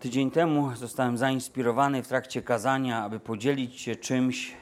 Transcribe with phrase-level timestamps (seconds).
[0.00, 4.56] Tydzień temu zostałem zainspirowany w trakcie kazania, aby podzielić się czymś,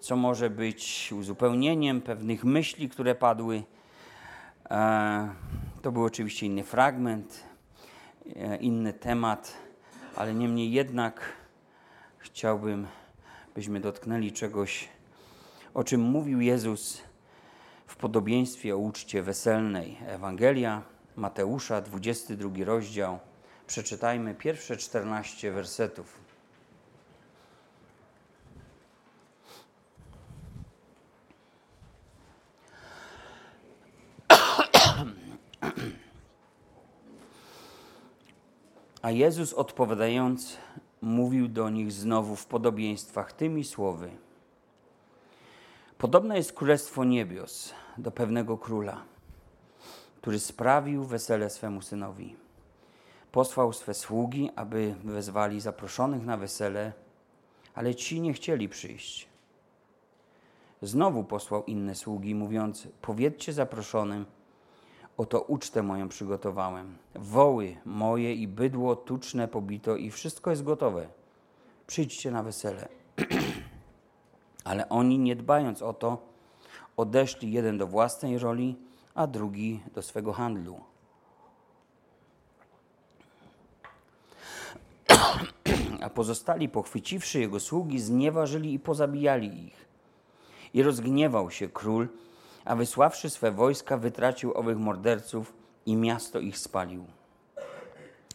[0.00, 3.62] co może być uzupełnieniem pewnych myśli, które padły.
[5.82, 7.44] To był oczywiście inny fragment,
[8.36, 9.56] e, inny temat,
[10.16, 11.20] ale niemniej jednak
[12.18, 12.86] chciałbym,
[13.54, 14.88] byśmy dotknęli czegoś,
[15.74, 17.02] o czym mówił Jezus
[17.86, 19.98] w podobieństwie o uczcie weselnej.
[20.06, 20.82] Ewangelia
[21.16, 23.18] Mateusza, 22 rozdział
[23.70, 26.20] Przeczytajmy pierwsze 14 wersetów.
[39.02, 40.56] A Jezus odpowiadając,
[41.00, 44.10] mówił do nich znowu w podobieństwach tymi słowy.
[45.98, 49.02] Podobne jest królestwo niebios do pewnego króla,
[50.20, 52.36] który sprawił wesele swemu synowi
[53.32, 56.92] posłał swe sługi, aby wezwali zaproszonych na wesele,
[57.74, 59.28] ale ci nie chcieli przyjść.
[60.82, 64.26] Znowu posłał inne sługi, mówiąc: Powiedzcie zaproszonym,
[65.16, 66.96] oto ucztę moją przygotowałem.
[67.14, 71.08] Woły moje i bydło tuczne pobito i wszystko jest gotowe.
[71.86, 72.88] Przyjdźcie na wesele.
[74.64, 76.18] ale oni, nie dbając o to,
[76.96, 78.76] odeszli jeden do własnej roli,
[79.14, 80.89] a drugi do swego handlu.
[86.00, 89.88] A pozostali, pochwyciwszy jego sługi, znieważyli i pozabijali ich.
[90.74, 92.08] I rozgniewał się król,
[92.64, 95.52] a wysławszy swe wojska, wytracił owych morderców
[95.86, 97.04] i miasto ich spalił.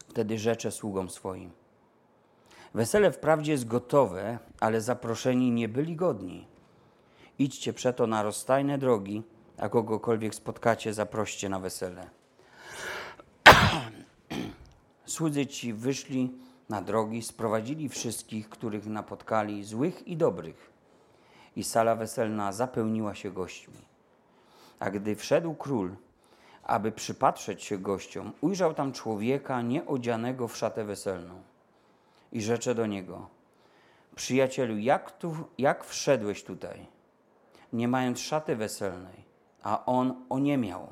[0.09, 1.52] Wtedy rzecze sługom swoim.
[2.73, 6.47] Wesele wprawdzie jest gotowe, ale zaproszeni nie byli godni.
[7.39, 9.23] Idźcie przeto na rozstajne drogi,
[9.58, 12.09] a kogokolwiek spotkacie, zaproście na wesele.
[15.05, 16.31] Słudzy ci wyszli
[16.69, 20.69] na drogi, sprowadzili wszystkich, których napotkali, złych i dobrych.
[21.55, 23.81] I sala weselna zapełniła się gośćmi.
[24.80, 25.95] A gdy wszedł król,
[26.64, 31.42] aby przypatrzeć się gościom, ujrzał tam człowieka nieodzianego w szatę weselną.
[32.31, 33.30] I rzecze do niego:
[34.15, 36.86] Przyjacielu, jak, tu, jak wszedłeś tutaj,
[37.73, 39.25] nie mając szaty weselnej,
[39.64, 40.87] a on oniemiał?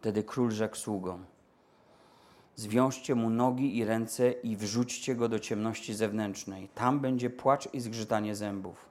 [0.00, 1.24] Wtedy król rzekł sługom:
[2.56, 6.68] Zwiążcie mu nogi i ręce i wrzućcie go do ciemności zewnętrznej.
[6.74, 8.86] Tam będzie płacz i zgrzytanie zębów.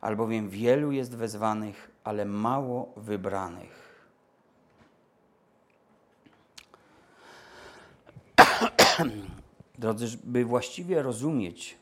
[0.00, 4.04] Albowiem wielu jest wezwanych, ale mało wybranych.
[9.78, 11.76] Drodzy, by właściwie rozumieć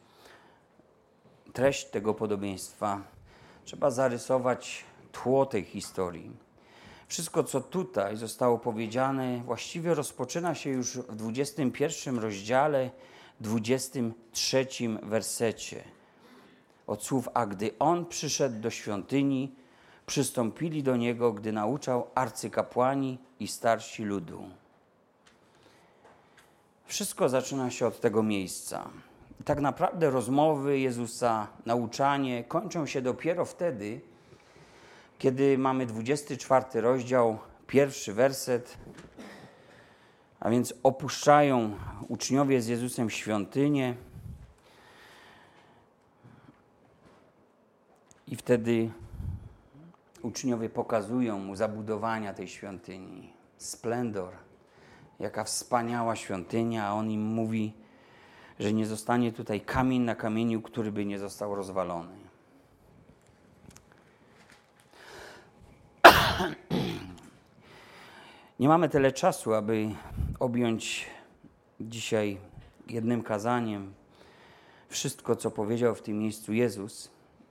[1.52, 3.02] treść tego podobieństwa,
[3.64, 6.36] trzeba zarysować tło tej historii
[7.10, 12.90] wszystko, co tutaj zostało powiedziane, właściwie rozpoczyna się już w 21 rozdziale,
[13.40, 14.66] 23
[15.02, 15.84] wersecie.
[16.86, 19.54] Od słów, a gdy on przyszedł do świątyni,
[20.06, 24.42] przystąpili do niego, gdy nauczał arcykapłani i starsi ludu.
[26.84, 28.90] Wszystko zaczyna się od tego miejsca.
[29.44, 34.00] tak naprawdę rozmowy Jezusa, nauczanie kończą się dopiero wtedy,
[35.20, 38.78] kiedy mamy 24 rozdział, pierwszy werset,
[40.40, 41.76] a więc opuszczają
[42.08, 43.94] uczniowie z Jezusem świątynię.
[48.26, 48.90] I wtedy
[50.22, 54.32] uczniowie pokazują mu zabudowania tej świątyni, splendor,
[55.18, 57.72] jaka wspaniała świątynia, a on im mówi,
[58.58, 62.19] że nie zostanie tutaj kamień na kamieniu, który by nie został rozwalony.
[68.60, 69.88] Nie mamy tyle czasu, aby
[70.38, 71.06] objąć
[71.80, 72.38] dzisiaj
[72.88, 73.94] jednym kazaniem
[74.88, 77.10] wszystko, co powiedział w tym miejscu Jezus,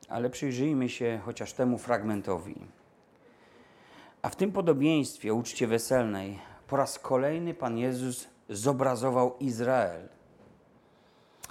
[0.10, 2.56] ale przyjrzyjmy się chociaż temu fragmentowi.
[4.22, 10.10] A w tym podobieństwie uczcie weselnej po raz kolejny Pan Jezus zobrazował Izrael.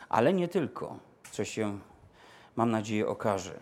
[0.09, 0.99] Ale nie tylko,
[1.31, 1.79] co się,
[2.57, 3.61] mam nadzieję, okaże.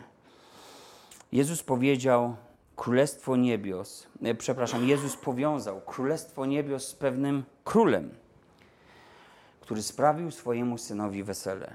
[1.32, 2.36] Jezus powiedział,
[2.76, 8.14] Królestwo Niebios, e, przepraszam, Jezus powiązał Królestwo Niebios z pewnym królem,
[9.60, 11.72] który sprawił swojemu synowi wesele.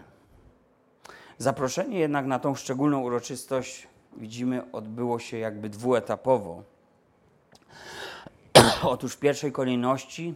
[1.38, 3.88] Zaproszenie jednak na tą szczególną uroczystość,
[4.18, 6.64] widzimy, odbyło się jakby dwuetapowo.
[8.84, 10.36] Otóż w pierwszej kolejności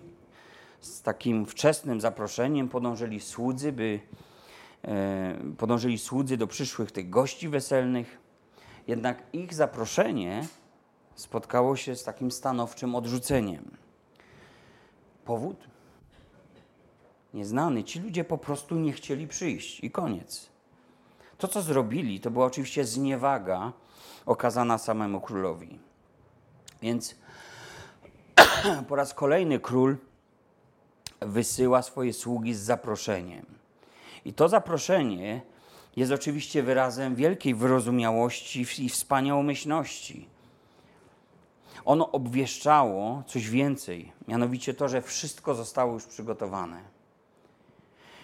[0.81, 3.99] z takim wczesnym zaproszeniem podążyli słudzy, by
[4.83, 8.24] e, podążyli słudzy do przyszłych tych gości weselnych.
[8.87, 10.47] Jednak ich zaproszenie
[11.15, 13.77] spotkało się z takim stanowczym odrzuceniem.
[15.25, 15.75] Powód?
[17.35, 17.83] nieznany.
[17.83, 20.49] Ci ludzie po prostu nie chcieli przyjść i koniec.
[21.37, 23.73] To, co zrobili, to była oczywiście zniewaga
[24.25, 25.79] okazana samemu królowi.
[26.81, 27.15] Więc
[28.87, 29.97] po raz kolejny król
[31.21, 33.45] wysyła swoje sługi z zaproszeniem.
[34.25, 35.41] I to zaproszenie
[35.95, 40.27] jest oczywiście wyrazem wielkiej wyrozumiałości i wspaniałomyślności.
[41.85, 46.81] Ono obwieszczało coś więcej, mianowicie to, że wszystko zostało już przygotowane.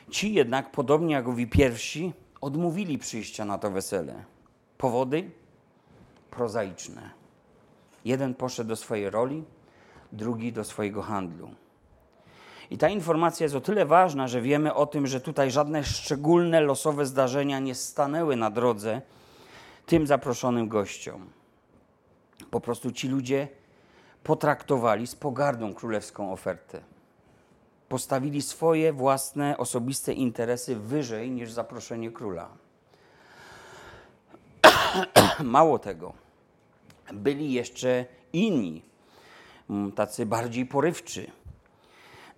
[0.09, 4.23] Ci jednak, podobnie jak owi pierwsi, odmówili przyjścia na to wesele.
[4.77, 5.31] Powody
[6.31, 7.09] prozaiczne.
[8.05, 9.43] Jeden poszedł do swojej roli,
[10.11, 11.49] drugi do swojego handlu.
[12.71, 16.61] I ta informacja jest o tyle ważna, że wiemy o tym, że tutaj żadne szczególne
[16.61, 19.01] losowe zdarzenia nie stanęły na drodze
[19.85, 21.29] tym zaproszonym gościom.
[22.51, 23.47] Po prostu ci ludzie
[24.23, 26.81] potraktowali z pogardą królewską ofertę.
[27.89, 32.49] Postawili swoje własne osobiste interesy wyżej niż zaproszenie króla.
[35.43, 36.13] Mało tego,
[37.13, 38.81] byli jeszcze inni,
[39.95, 41.31] tacy bardziej porywczy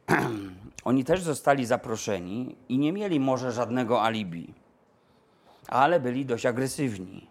[0.84, 4.54] oni też zostali zaproszeni i nie mieli może żadnego alibi,
[5.68, 7.28] ale byli dość agresywni.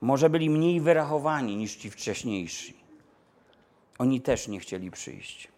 [0.00, 2.74] Może byli mniej wyrachowani niż ci wcześniejsi.
[3.98, 5.48] Oni też nie chcieli przyjść.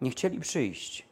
[0.00, 1.06] Nie chcieli przyjść.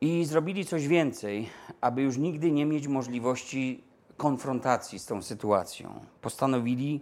[0.00, 1.48] I zrobili coś więcej,
[1.80, 3.84] aby już nigdy nie mieć możliwości
[4.16, 6.04] konfrontacji z tą sytuacją.
[6.20, 7.00] Postanowili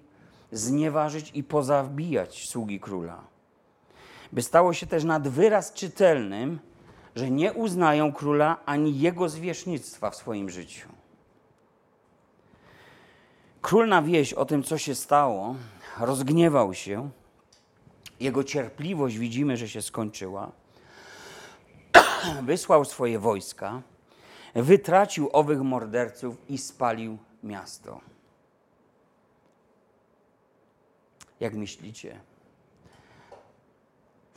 [0.53, 3.30] znieważyć i pozabijać sługi króla
[4.33, 6.59] by stało się też nad wyraz czytelnym,
[7.15, 10.89] że nie uznają króla ani jego zwierzchnictwa w swoim życiu.
[13.63, 15.55] Król na wieś o tym, co się stało,
[16.01, 17.11] rozgniewał się.
[18.21, 20.53] Jego cierpliwość widzimy, że się skończyła.
[22.43, 23.83] Wysłał swoje wojska,
[24.55, 28.01] wytracił owych morderców i spalił miasto.
[31.41, 32.21] Jak myślicie?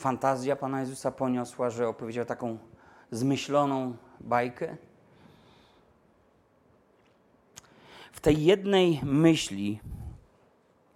[0.04, 2.58] Fantazja Pana Jezusa poniosła, że opowiedział taką
[3.12, 4.78] zmyśloną bajkę?
[8.12, 9.80] W tej jednej myśli,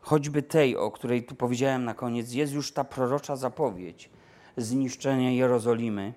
[0.02, 4.10] choćby tej, o której tu powiedziałem na koniec, jest już ta prorocza zapowiedź
[4.58, 6.14] zniszczenia Jerozolimy,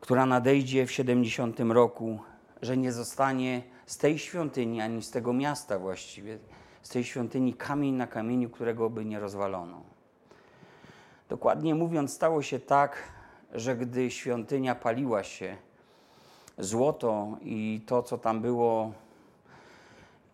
[0.00, 2.18] która nadejdzie w 70 roku,
[2.62, 6.38] że nie zostanie z tej świątyni ani z tego miasta właściwie,
[6.82, 9.91] z tej świątyni kamień na kamieniu, którego by nie rozwalono.
[11.32, 12.96] Dokładnie mówiąc, stało się tak,
[13.52, 15.56] że gdy świątynia paliła się,
[16.58, 18.92] złoto i to, co tam było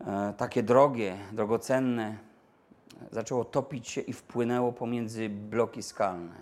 [0.00, 2.16] e, takie drogie, drogocenne,
[3.10, 6.36] zaczęło topić się i wpłynęło pomiędzy bloki skalne.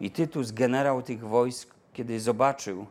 [0.00, 2.86] I Tytus, generał tych wojsk, kiedy zobaczył,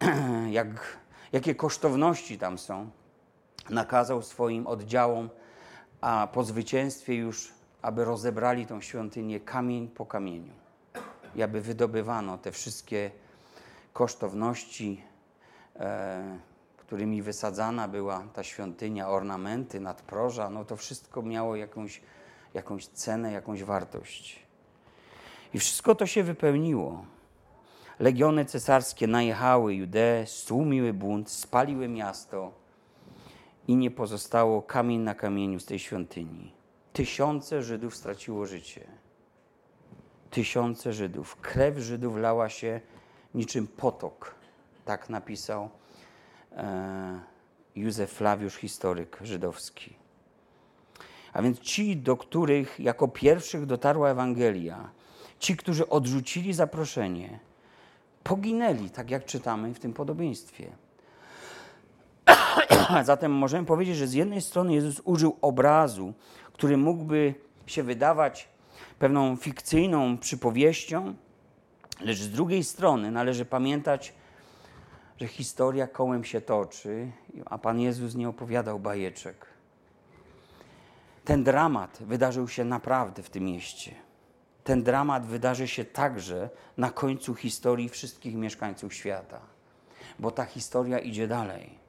[0.50, 0.98] jak,
[1.32, 2.90] jakie kosztowności tam są,
[3.70, 5.30] nakazał swoim oddziałom,
[6.00, 10.52] a po zwycięstwie już aby rozebrali tą świątynię kamień po kamieniu
[11.36, 13.10] i aby wydobywano te wszystkie
[13.92, 15.02] kosztowności,
[15.76, 16.38] e,
[16.76, 22.00] którymi wysadzana była ta świątynia, ornamenty, nadproża, no to wszystko miało jakąś,
[22.54, 24.42] jakąś cenę, jakąś wartość.
[25.54, 27.04] I wszystko to się wypełniło.
[27.98, 32.52] Legiony cesarskie najechały Judeę, stłumiły bunt, spaliły miasto
[33.68, 36.59] i nie pozostało kamień na kamieniu z tej świątyni.
[36.92, 38.86] Tysiące Żydów straciło życie.
[40.30, 41.36] Tysiące Żydów.
[41.36, 42.80] Krew Żydów lała się
[43.34, 44.34] niczym potok.
[44.84, 45.70] Tak napisał
[46.52, 47.20] e,
[47.76, 49.94] Józef Flawiusz, historyk żydowski.
[51.32, 54.90] A więc ci, do których jako pierwszych dotarła Ewangelia,
[55.38, 57.38] ci, którzy odrzucili zaproszenie,
[58.22, 60.70] poginęli, tak jak czytamy w tym podobieństwie.
[63.02, 66.14] Zatem możemy powiedzieć, że z jednej strony Jezus użył obrazu,
[66.60, 67.34] który mógłby
[67.66, 68.48] się wydawać
[68.98, 71.14] pewną fikcyjną przypowieścią,
[72.00, 74.14] lecz z drugiej strony należy pamiętać,
[75.20, 77.12] że historia kołem się toczy,
[77.44, 79.46] a Pan Jezus nie opowiadał bajeczek.
[81.24, 83.94] Ten dramat wydarzył się naprawdę w tym mieście.
[84.64, 89.40] Ten dramat wydarzy się także na końcu historii wszystkich mieszkańców świata,
[90.18, 91.79] bo ta historia idzie dalej.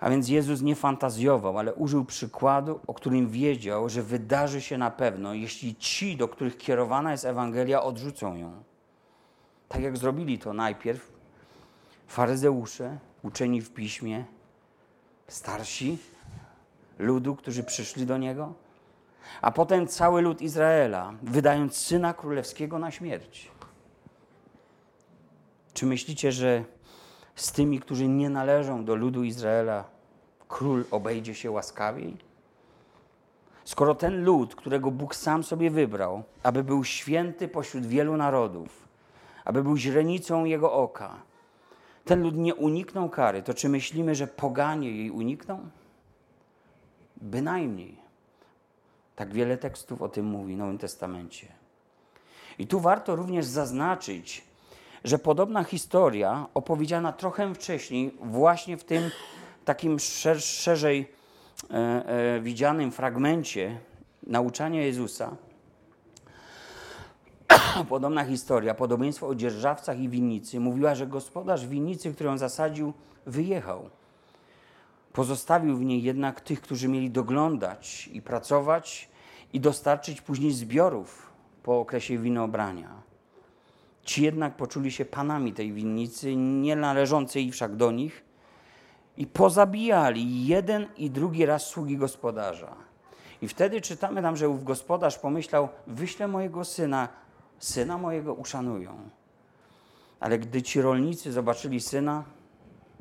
[0.00, 4.90] A więc Jezus nie fantazjował, ale użył przykładu, o którym wiedział, że wydarzy się na
[4.90, 8.52] pewno, jeśli ci, do których kierowana jest Ewangelia, odrzucą ją.
[9.68, 11.12] Tak jak zrobili to najpierw
[12.06, 14.24] faryzeusze, uczeni w piśmie,
[15.28, 15.98] starsi
[16.98, 18.54] ludu, którzy przyszli do niego,
[19.42, 23.50] a potem cały lud Izraela, wydając syna królewskiego na śmierć.
[25.74, 26.64] Czy myślicie, że
[27.36, 29.84] z tymi, którzy nie należą do ludu Izraela,
[30.48, 32.16] król obejdzie się łaskawiej?
[33.64, 38.88] Skoro ten lud, którego Bóg sam sobie wybrał, aby był święty pośród wielu narodów,
[39.44, 41.16] aby był źrenicą jego oka,
[42.06, 45.70] ten lud nie uniknął kary, to czy myślimy, że poganie jej unikną?
[47.16, 47.96] Bynajmniej.
[49.16, 51.46] Tak wiele tekstów o tym mówi w Nowym Testamencie.
[52.58, 54.44] I tu warto również zaznaczyć,
[55.04, 59.10] że podobna historia opowiedziana trochę wcześniej, właśnie w tym
[59.64, 61.12] takim szer szerzej
[61.70, 63.78] e, e, widzianym fragmencie
[64.26, 65.36] nauczania Jezusa,
[67.88, 72.92] podobna historia, podobieństwo o dzierżawcach i winnicy, mówiła, że gospodarz winnicy, którą zasadził,
[73.26, 73.90] wyjechał.
[75.12, 79.08] Pozostawił w niej jednak tych, którzy mieli doglądać i pracować
[79.52, 83.05] i dostarczyć później zbiorów po okresie winobrania.
[84.06, 88.24] Ci jednak poczuli się panami tej winnicy, nie należącej wszak do nich,
[89.16, 92.76] i pozabijali jeden i drugi raz sługi gospodarza.
[93.42, 97.08] I wtedy czytamy tam, że ów gospodarz pomyślał: Wyślę mojego syna,
[97.58, 99.10] syna mojego uszanują.
[100.20, 102.24] Ale gdy ci rolnicy zobaczyli syna,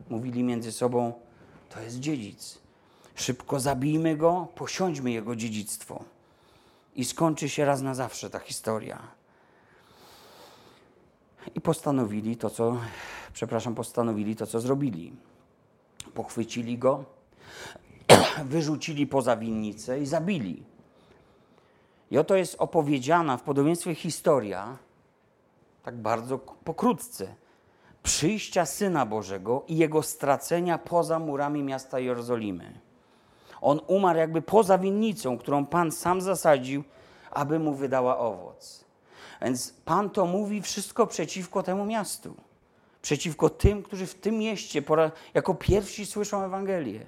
[0.10, 1.14] mówili między sobą:
[1.70, 2.60] To jest dziedzic.
[3.16, 6.04] Szybko zabijmy go, posiądźmy jego dziedzictwo.
[6.96, 9.25] I skończy się raz na zawsze ta historia.
[11.56, 12.78] I postanowili to, co,
[13.34, 15.14] przepraszam, postanowili to, co zrobili.
[16.14, 17.04] Pochwycili go,
[18.46, 20.64] wyrzucili poza winnicę i zabili.
[22.12, 24.78] I oto jest opowiedziana w podobieństwie historia,
[25.84, 27.36] tak bardzo pokrótce,
[28.04, 32.80] przyjścia Syna Bożego i Jego stracenia poza murami miasta Jerozolimy.
[33.62, 36.84] On umarł jakby poza winnicą, którą Pan sam zasadził,
[37.32, 38.85] aby mu wydała owoc.
[39.42, 42.36] Więc Pan to mówi wszystko przeciwko temu miastu.
[43.02, 44.84] Przeciwko tym, którzy w tym mieście
[45.34, 47.06] jako pierwsi słyszą Ewangelię.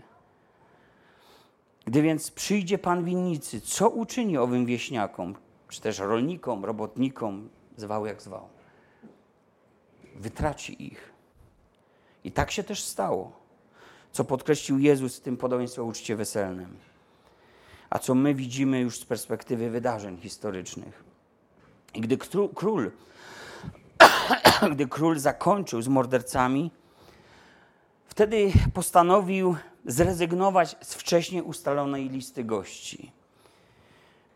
[1.85, 5.35] Gdy więc przyjdzie Pan winnicy, co uczyni owym wieśniakom,
[5.69, 8.47] czy też rolnikom, robotnikom, zwał jak zwał?
[10.15, 11.11] Wytraci ich.
[12.23, 13.31] I tak się też stało,
[14.11, 16.77] co podkreślił Jezus w tym podobieństwie o uczcie weselnym,
[17.89, 21.06] a co my widzimy już z perspektywy wydarzeń historycznych.
[21.93, 22.17] I gdy
[22.55, 22.91] król,
[24.73, 26.71] gdy król zakończył z mordercami,
[28.05, 33.11] wtedy postanowił zrezygnować z wcześniej ustalonej listy gości.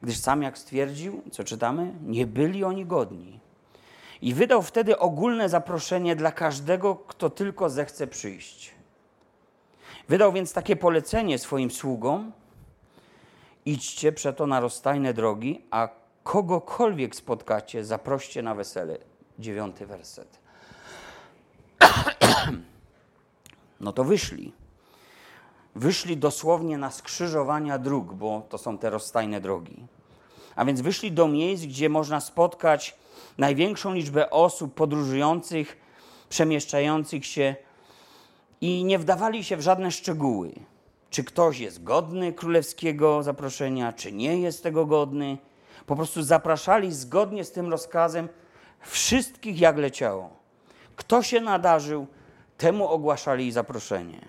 [0.01, 3.39] Gdyż sam, jak stwierdził, co czytamy, nie byli oni godni.
[4.21, 8.71] I wydał wtedy ogólne zaproszenie dla każdego, kto tylko zechce przyjść.
[10.09, 12.31] Wydał więc takie polecenie swoim sługom:
[13.65, 15.89] idźcie przeto na rozstajne drogi, a
[16.23, 18.97] kogokolwiek spotkacie, zaproście na wesele.
[19.39, 20.39] Dziewiąty werset.
[23.79, 24.53] No to wyszli.
[25.75, 29.87] Wyszli dosłownie na skrzyżowania dróg, bo to są te rozstajne drogi.
[30.55, 32.95] A więc wyszli do miejsc, gdzie można spotkać
[33.37, 35.77] największą liczbę osób podróżujących,
[36.29, 37.55] przemieszczających się
[38.61, 40.51] i nie wdawali się w żadne szczegóły.
[41.09, 45.37] Czy ktoś jest godny królewskiego zaproszenia, czy nie jest tego godny.
[45.85, 48.29] Po prostu zapraszali zgodnie z tym rozkazem
[48.79, 50.29] wszystkich jak leciało.
[50.95, 52.07] Kto się nadarzył,
[52.57, 54.21] temu ogłaszali zaproszenie.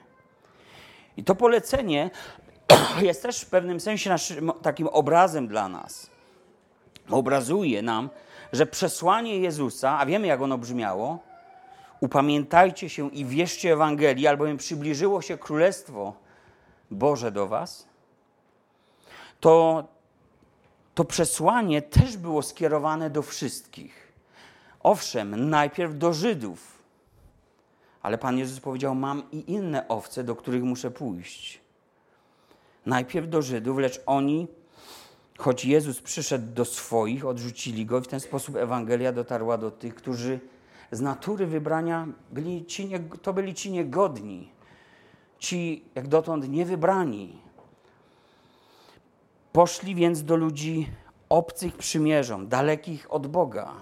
[1.17, 2.11] I to polecenie
[3.01, 6.11] jest też w pewnym sensie naszym, takim obrazem dla nas.
[7.11, 8.11] Obrazuje nam,
[8.53, 11.19] że przesłanie Jezusa, a wiemy jak ono brzmiało,
[12.01, 16.13] upamiętajcie się i wierzcie Ewangelii, albowiem przybliżyło się Królestwo
[16.91, 17.89] Boże do was,
[19.41, 19.85] to,
[21.09, 24.13] przesłanie też było skierowane do wszystkich.
[24.81, 26.79] Owszem, najpierw do Żydów,
[28.03, 31.61] ale Pan Jezus powiedział: Mam i inne owce, do których muszę pójść.
[32.87, 34.49] Najpierw do Żydów, lecz oni,
[35.39, 39.95] choć Jezus przyszedł do swoich, odrzucili go i w ten sposób Ewangelia dotarła do tych,
[39.95, 40.41] którzy
[40.91, 44.49] z natury wybrania byli ci nie, to byli ci niegodni,
[45.39, 47.39] ci jak dotąd niewybrani.
[49.53, 50.91] Poszli więc do ludzi
[51.29, 53.73] obcych przymierzom, dalekich od Boga.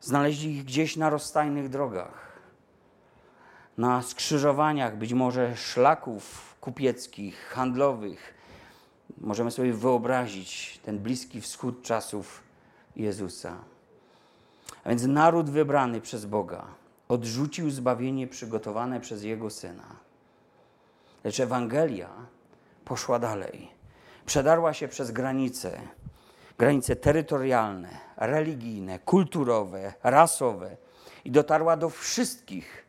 [0.00, 2.40] Znaleźli ich gdzieś na rozstajnych drogach,
[3.78, 8.34] na skrzyżowaniach być może szlaków kupieckich, handlowych.
[9.20, 12.42] Możemy sobie wyobrazić ten bliski wschód czasów
[12.96, 13.56] Jezusa.
[14.84, 16.64] A więc naród wybrany przez Boga
[17.08, 19.96] odrzucił zbawienie przygotowane przez Jego Syna.
[21.24, 22.10] Lecz Ewangelia
[22.84, 23.79] poszła dalej.
[24.30, 25.80] Przedarła się przez granice,
[26.58, 30.76] granice terytorialne, religijne, kulturowe, rasowe
[31.24, 32.84] i dotarła do wszystkich,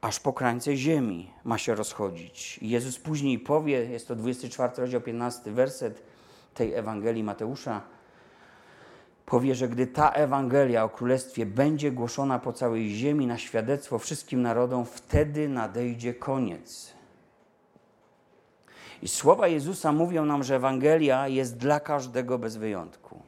[0.00, 2.58] aż po krańce ziemi ma się rozchodzić.
[2.62, 6.02] I Jezus później powie, jest to 24 rozdział 15 werset
[6.54, 7.80] tej Ewangelii Mateusza,
[9.26, 14.42] powie, że gdy ta Ewangelia o Królestwie będzie głoszona po całej ziemi na świadectwo wszystkim
[14.42, 16.95] narodom, wtedy nadejdzie koniec.
[19.06, 23.22] I słowa Jezusa mówią nam, że Ewangelia jest dla każdego bez wyjątku.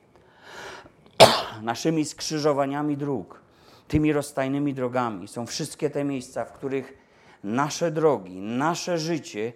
[1.62, 3.40] Naszymi skrzyżowaniami dróg,
[3.88, 6.98] tymi rozstajnymi drogami są wszystkie te miejsca, w których
[7.44, 9.52] nasze drogi, nasze życie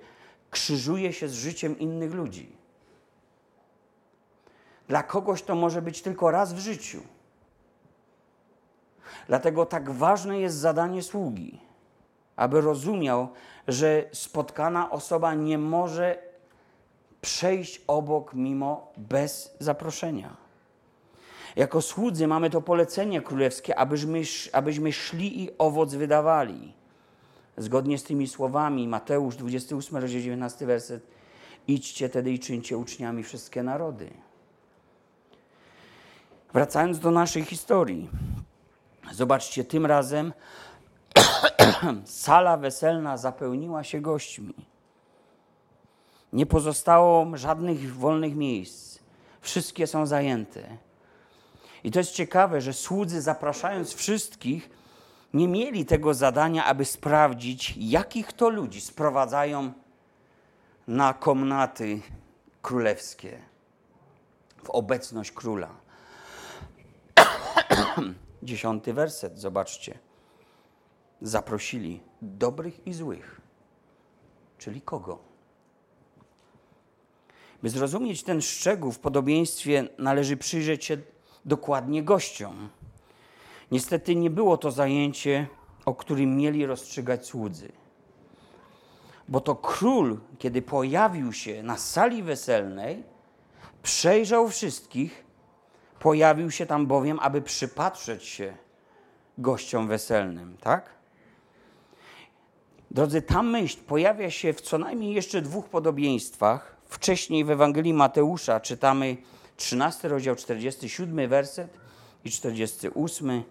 [0.50, 2.56] krzyżuje się z życiem innych ludzi.
[4.88, 7.00] Dla kogoś to może być tylko raz w życiu.
[9.26, 11.60] Dlatego tak ważne jest zadanie sługi,
[12.36, 13.28] aby rozumiał,
[13.68, 16.18] że spotkana osoba nie może
[17.20, 20.36] przejść obok mimo bez zaproszenia.
[21.56, 24.22] Jako słudzy mamy to polecenie królewskie, abyśmy,
[24.52, 26.72] abyśmy szli i owoc wydawali.
[27.56, 31.06] Zgodnie z tymi słowami Mateusz 28, rozdział 19 werset
[31.68, 34.10] Idźcie tedy i czyńcie uczniami wszystkie narody.
[36.52, 38.10] Wracając do naszej historii.
[39.12, 40.32] Zobaczcie, tym razem
[42.04, 44.54] sala weselna zapełniła się gośćmi.
[46.32, 48.98] Nie pozostało żadnych wolnych miejsc.
[49.40, 50.76] Wszystkie są zajęte.
[51.84, 54.70] I to jest ciekawe, że słudzy, zapraszając wszystkich,
[55.34, 59.72] nie mieli tego zadania, aby sprawdzić, jakich to ludzi sprowadzają
[60.88, 62.00] na komnaty
[62.62, 63.38] królewskie
[64.64, 65.68] w obecność króla.
[68.42, 69.98] Dziesiąty werset, zobaczcie.
[71.22, 73.40] Zaprosili dobrych i złych.
[74.58, 75.18] Czyli kogo?
[77.62, 80.96] By zrozumieć ten szczegół w podobieństwie, należy przyjrzeć się
[81.44, 82.68] dokładnie gościom.
[83.70, 85.46] Niestety nie było to zajęcie,
[85.84, 87.72] o którym mieli rozstrzygać słudzy.
[89.28, 93.02] Bo to król, kiedy pojawił się na sali weselnej,
[93.82, 95.24] przejrzał wszystkich
[96.02, 98.56] Pojawił się tam bowiem, aby przypatrzeć się
[99.38, 100.90] gościom weselnym, tak?
[102.92, 106.76] Drodzy, ta myśl pojawia się w co najmniej jeszcze dwóch podobieństwach.
[106.84, 109.16] Wcześniej w Ewangelii Mateusza czytamy
[109.56, 111.78] 13 rozdział, 47 werset
[112.24, 113.42] i 48.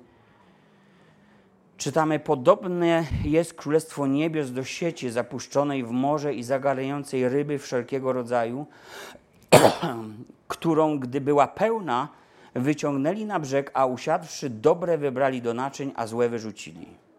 [1.77, 8.65] Czytamy, podobne jest Królestwo Niebios do sieci zapuszczonej w morze i zagarającej ryby wszelkiego rodzaju,
[10.47, 12.07] którą, gdy była pełna,
[12.55, 17.10] wyciągnęli na brzeg, a usiadłszy, dobre wybrali do naczyń, a złe wyrzucili.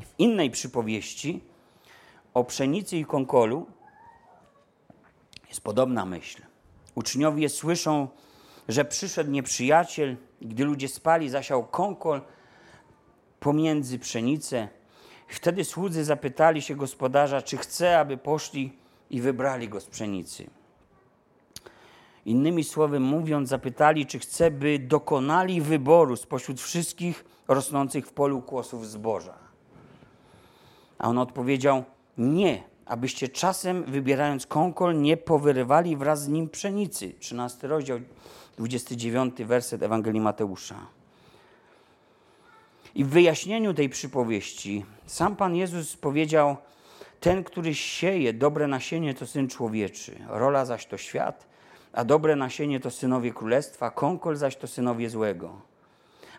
[0.00, 1.44] W innej przypowieści
[2.34, 3.66] o pszenicy i konkolu
[5.48, 6.42] jest podobna myśl.
[6.94, 8.08] Uczniowie słyszą,
[8.68, 12.20] że przyszedł nieprzyjaciel, gdy ludzie spali, zasiał konkol
[13.40, 14.68] pomiędzy pszenicę.
[15.28, 18.78] Wtedy słudzy zapytali się gospodarza, czy chce, aby poszli
[19.10, 20.50] i wybrali go z pszenicy.
[22.26, 28.86] Innymi słowy mówiąc, zapytali, czy chce, by dokonali wyboru spośród wszystkich rosnących w polu kłosów
[28.86, 29.34] zboża.
[30.98, 31.84] A on odpowiedział:
[32.18, 37.12] Nie, abyście czasem, wybierając kąkol, nie powyrywali wraz z nim pszenicy.
[37.18, 37.98] 13 rozdział,
[38.58, 40.86] 29 werset Ewangelii Mateusza.
[42.94, 46.56] I w wyjaśnieniu tej przypowieści sam Pan Jezus powiedział:
[47.20, 51.53] Ten, który sieje dobre nasienie, to syn człowieczy, rola zaś to świat
[51.94, 55.60] a dobre nasienie to synowie królestwa, kąkol zaś to synowie złego.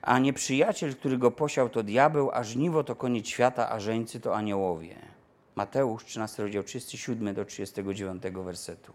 [0.01, 4.35] A nieprzyjaciel, który go posiał, to diabeł, a żniwo to koniec świata, a żeńcy to
[4.35, 4.95] aniołowie.
[5.55, 8.93] Mateusz 13 rozdział 37 do 39 wersetu.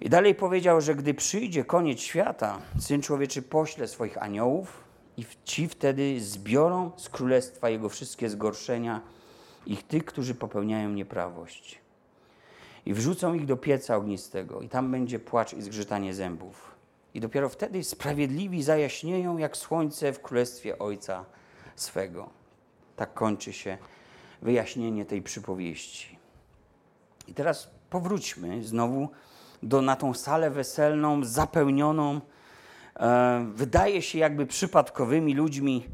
[0.00, 4.84] I dalej powiedział, że gdy przyjdzie koniec świata, Syn Człowieczy pośle swoich aniołów
[5.16, 9.00] i ci wtedy zbiorą z królestwa jego wszystkie zgorszenia
[9.66, 11.87] ich tych, którzy popełniają nieprawość
[12.86, 16.74] i wrzucą ich do pieca ognistego, i tam będzie płacz i zgrzytanie zębów.
[17.14, 21.24] I dopiero wtedy sprawiedliwi zajaśnieją jak słońce w królestwie Ojca
[21.76, 22.30] swego.
[22.96, 23.78] Tak kończy się
[24.42, 26.18] wyjaśnienie tej przypowieści.
[27.28, 29.08] I teraz powróćmy znowu
[29.62, 32.20] do, na tą salę weselną, zapełnioną,
[32.96, 35.84] e, wydaje się jakby przypadkowymi ludźmi.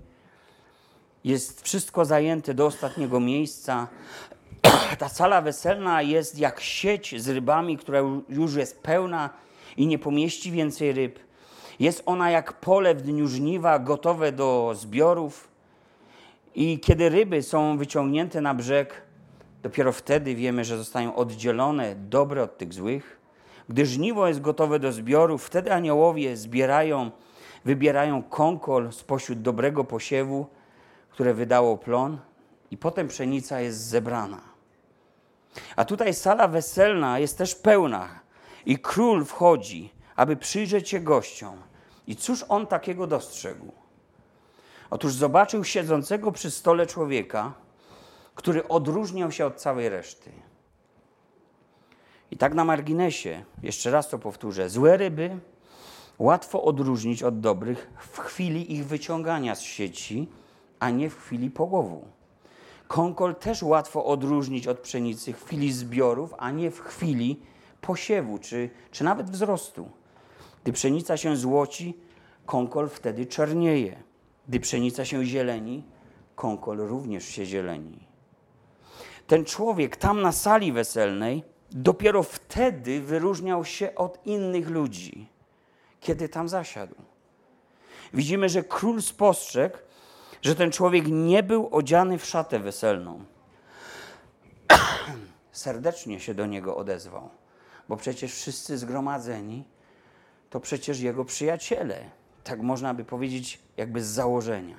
[1.24, 3.88] Jest wszystko zajęte do ostatniego miejsca.
[4.98, 9.30] ta sala weselna jest jak sieć z rybami, która już jest pełna
[9.76, 11.18] i nie pomieści więcej ryb.
[11.80, 15.48] Jest ona jak pole w dniu żniwa, gotowe do zbiorów.
[16.54, 19.02] I kiedy ryby są wyciągnięte na brzeg,
[19.62, 23.20] dopiero wtedy wiemy, że zostają oddzielone dobre od tych złych.
[23.68, 27.10] Gdy żniwo jest gotowe do zbioru, wtedy aniołowie zbierają,
[27.64, 30.46] wybierają konkol spośród dobrego posiewu,
[31.10, 32.18] które wydało plon,
[32.70, 34.53] i potem pszenica jest zebrana.
[35.76, 38.08] A tutaj sala weselna jest też pełna
[38.66, 41.56] i król wchodzi, aby przyjrzeć się gościom.
[42.06, 43.72] I cóż on takiego dostrzegł?
[44.90, 47.52] Otóż zobaczył siedzącego przy stole człowieka,
[48.34, 50.30] który odróżniał się od całej reszty.
[52.30, 55.38] I tak na marginesie, jeszcze raz to powtórzę, złe ryby
[56.18, 60.28] łatwo odróżnić od dobrych w chwili ich wyciągania z sieci,
[60.80, 62.08] a nie w chwili połowu.
[62.88, 67.40] Konkol też łatwo odróżnić od pszenicy w chwili zbiorów, a nie w chwili
[67.80, 69.90] posiewu czy, czy nawet wzrostu.
[70.62, 71.98] Gdy pszenica się złoci,
[72.46, 74.02] konkol wtedy czernieje.
[74.48, 75.84] Gdy pszenica się zieleni,
[76.34, 78.06] konkol również się zieleni.
[79.26, 85.28] Ten człowiek tam na sali weselnej dopiero wtedy wyróżniał się od innych ludzi,
[86.00, 86.94] kiedy tam zasiadł.
[88.14, 89.78] Widzimy, że król spostrzegł,
[90.44, 93.24] że ten człowiek nie był odziany w szatę weselną.
[95.52, 97.30] Serdecznie się do niego odezwał,
[97.88, 99.64] bo przecież wszyscy zgromadzeni
[100.50, 102.10] to przecież jego przyjaciele.
[102.44, 104.76] Tak można by powiedzieć, jakby z założenia.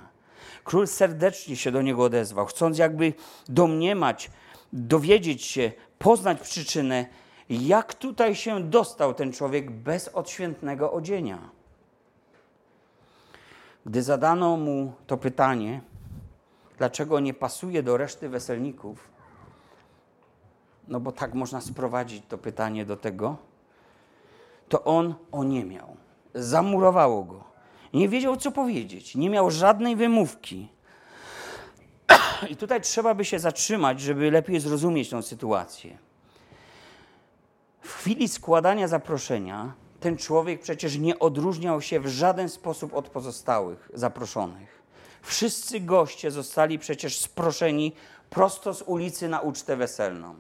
[0.64, 3.14] Król serdecznie się do niego odezwał, chcąc jakby
[3.50, 4.32] domniemać,
[4.74, 7.06] dowiedzieć się, poznać przyczynę,
[7.50, 11.55] jak tutaj się dostał ten człowiek bez odświętnego odzienia.
[13.86, 15.82] Gdy zadano mu to pytanie,
[16.78, 19.10] dlaczego nie pasuje do reszty weselników,
[20.88, 23.38] no bo tak można sprowadzić to pytanie do tego,
[24.70, 25.96] to on oniemiał.
[26.34, 27.44] Zamurowało go.
[27.94, 29.16] Nie wiedział, co powiedzieć.
[29.16, 30.70] Nie miał żadnej wymówki.
[32.52, 35.98] I tutaj trzeba by się zatrzymać, żeby lepiej zrozumieć tę sytuację.
[37.82, 43.90] W chwili składania zaproszenia ten człowiek przecież nie odróżniał się w żaden sposób od pozostałych
[43.94, 44.82] zaproszonych.
[45.22, 47.94] Wszyscy goście zostali przecież sproszeni
[48.30, 50.36] prosto z ulicy na ucztę weselną.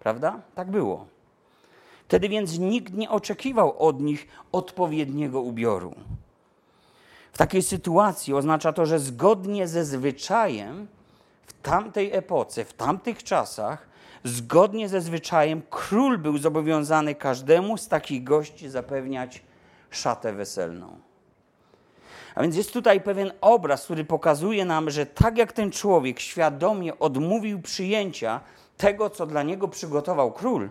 [0.00, 0.40] Prawda?
[0.54, 1.06] Tak było.
[2.08, 5.94] Wtedy więc nikt nie oczekiwał od nich odpowiedniego ubioru.
[7.32, 10.86] W takiej sytuacji oznacza to, że zgodnie ze zwyczajem
[11.46, 13.88] w tamtej epoce, w tamtych czasach,
[14.24, 19.42] zgodnie ze zwyczajem król był zobowiązany każdemu z takich gości zapewniać
[19.90, 20.98] szatę weselną.
[22.34, 26.98] A więc jest tutaj pewien obraz, który pokazuje nam, że tak jak ten człowiek świadomie
[26.98, 28.40] odmówił przyjęcia
[28.76, 30.70] tego, co dla niego przygotował król,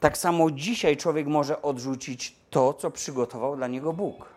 [0.00, 4.28] tak samo dzisiaj człowiek może odrzucić to, co przygotował dla niego Bóg.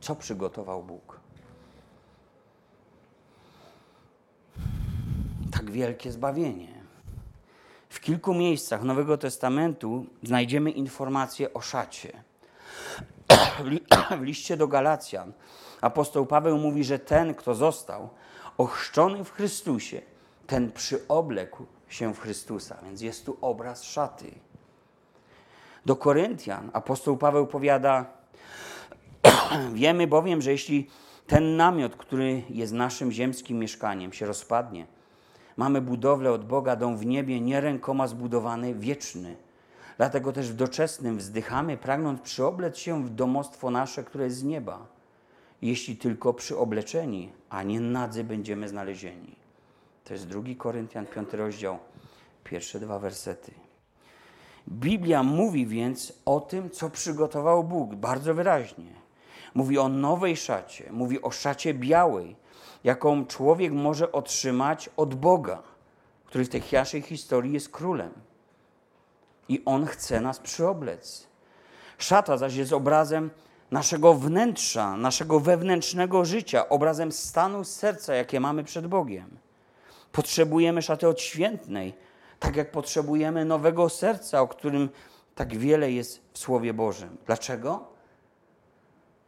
[0.00, 1.20] Co przygotował Bóg?
[5.52, 6.82] Tak wielkie zbawienie.
[7.88, 12.22] W kilku miejscach Nowego Testamentu znajdziemy informacje o szacie.
[14.18, 15.32] W liście do Galacjan
[15.80, 18.08] apostoł Paweł mówi, że ten, kto został
[18.58, 20.02] ochrzczony w Chrystusie,
[20.46, 24.34] ten przyoblekł się w Chrystusa, więc jest tu obraz szaty.
[25.86, 28.06] Do Koryntian apostoł Paweł powiada:
[29.74, 30.90] Wiemy bowiem, że jeśli
[31.26, 34.86] ten namiot, który jest naszym ziemskim mieszkaniem, się rozpadnie,
[35.56, 39.36] mamy budowlę od Boga, dom w niebie, nie rękoma zbudowany, wieczny.
[39.96, 44.86] Dlatego też w doczesnym wzdychamy, pragnąc przyoblec się w domostwo nasze, które jest z nieba.
[45.62, 49.36] Jeśli tylko przyobleczeni, a nie nadzy będziemy znalezieni.
[50.04, 51.78] To jest drugi Koryntian, piąty rozdział,
[52.44, 53.52] pierwsze dwa wersety.
[54.68, 58.92] Biblia mówi więc o tym, co przygotował Bóg, bardzo wyraźnie.
[59.54, 62.36] Mówi o nowej szacie, mówi o szacie białej,
[62.84, 65.62] jaką człowiek może otrzymać od Boga,
[66.26, 68.12] który w tej naszej historii jest królem.
[69.48, 71.26] I On chce nas przyoblec.
[71.98, 73.30] Szata zaś jest obrazem
[73.70, 79.38] naszego wnętrza, naszego wewnętrznego życia, obrazem stanu serca, jakie mamy przed Bogiem.
[80.12, 81.94] Potrzebujemy szaty odświętnej,
[82.38, 84.88] tak jak potrzebujemy nowego serca, o którym
[85.34, 87.16] tak wiele jest w Słowie Bożym.
[87.26, 87.91] Dlaczego?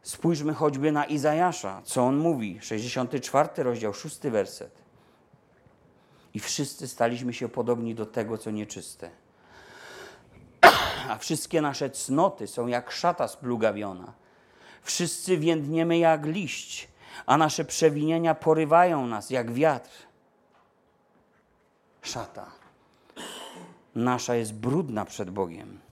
[0.05, 4.81] Spójrzmy choćby na Izajasza, co on mówi, 64 rozdział, 6 werset.
[6.33, 9.09] I wszyscy staliśmy się podobni do tego, co nieczyste.
[11.09, 14.13] A wszystkie nasze cnoty są jak szata splugawiona.
[14.81, 16.87] Wszyscy więdniemy jak liść,
[17.25, 19.91] a nasze przewinienia porywają nas jak wiatr
[22.01, 22.51] szata.
[23.95, 25.84] Nasza jest brudna przed Bogiem.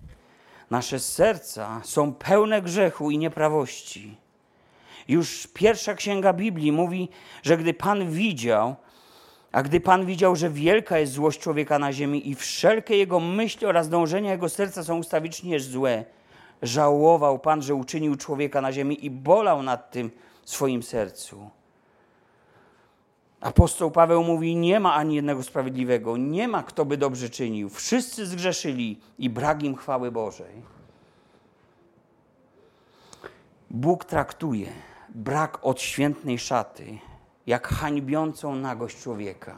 [0.74, 3.18] Nasze serca są pełne grzechu i
[9.52, 13.68] A gdy Pan widział, że wielka jest złość człowieka na ziemi i wszelkie jego myśli
[13.68, 16.06] oraz dążenia jego serca są ustawicznie złe,
[16.62, 20.12] żałował Pan, że uczynił człowieka na ziemi i bolał nad tym
[20.44, 21.50] w swoim sercu.
[23.44, 27.70] Apostoł Paweł mówi: Nie ma ani jednego sprawiedliwego, nie ma kto by dobrze czynił.
[27.70, 30.62] Wszyscy zgrzeszyli i brak im chwały Bożej.
[33.70, 34.68] Bóg traktuje
[35.10, 36.98] brak odświętnej szaty
[37.48, 39.56] jak hańbiącą nagość człowieka.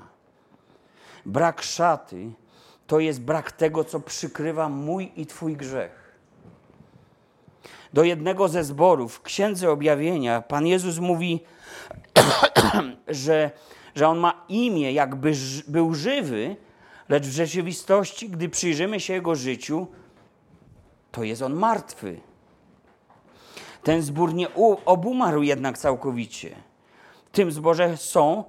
[1.26, 2.32] Brak szaty
[2.88, 6.16] to jest brak tego, co przykrywa mój i Twój grzech.
[7.94, 11.44] Do jednego ze zborów w Księdze Objawienia Pan Jezus mówi,
[13.08, 13.52] że,
[13.96, 15.34] że On ma imię, jakby
[15.68, 16.56] był żywy,
[17.10, 19.88] lecz w rzeczywistości, gdy przyjrzymy się Jego życiu,
[21.12, 22.20] to jest On martwy.
[23.84, 24.48] Ten zbór nie
[24.86, 26.56] obumarł jednak całkowicie.
[27.26, 28.44] W tym zborze są,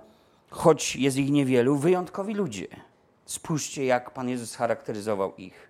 [0.51, 2.67] choć jest ich niewielu, wyjątkowi ludzie.
[3.27, 5.69] Spójrzcie, jak Pan Jezus charakteryzował ich.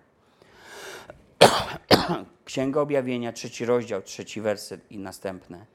[2.45, 5.65] Księga Objawienia, trzeci rozdział, trzeci werset i następne.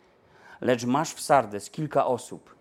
[0.63, 2.55] Lecz masz w Sardes kilka osób,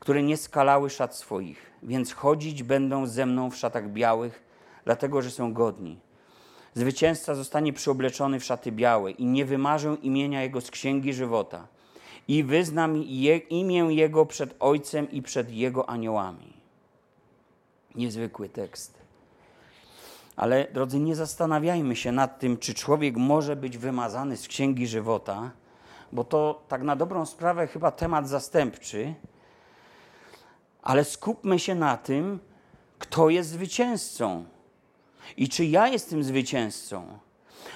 [0.00, 4.42] które nie skalały szat swoich, więc chodzić będą ze mną w szatach białych,
[4.84, 5.98] dlatego że są godni.
[6.74, 11.66] Zwycięzca zostanie przyobleczony w szaty białe i nie wymarzę imienia Jego z księgi żywota
[12.28, 16.52] i wyznam je, imię Jego przed Ojcem i przed Jego aniołami.
[17.94, 18.98] Niezwykły tekst.
[20.36, 25.50] Ale drodzy, nie zastanawiajmy się nad tym, czy człowiek może być wymazany z księgi żywota,
[26.12, 29.14] bo to tak na dobrą sprawę chyba temat zastępczy,
[30.82, 32.38] ale skupmy się na tym,
[32.98, 34.44] kto jest zwycięzcą
[35.36, 37.18] i czy ja jestem zwycięzcą.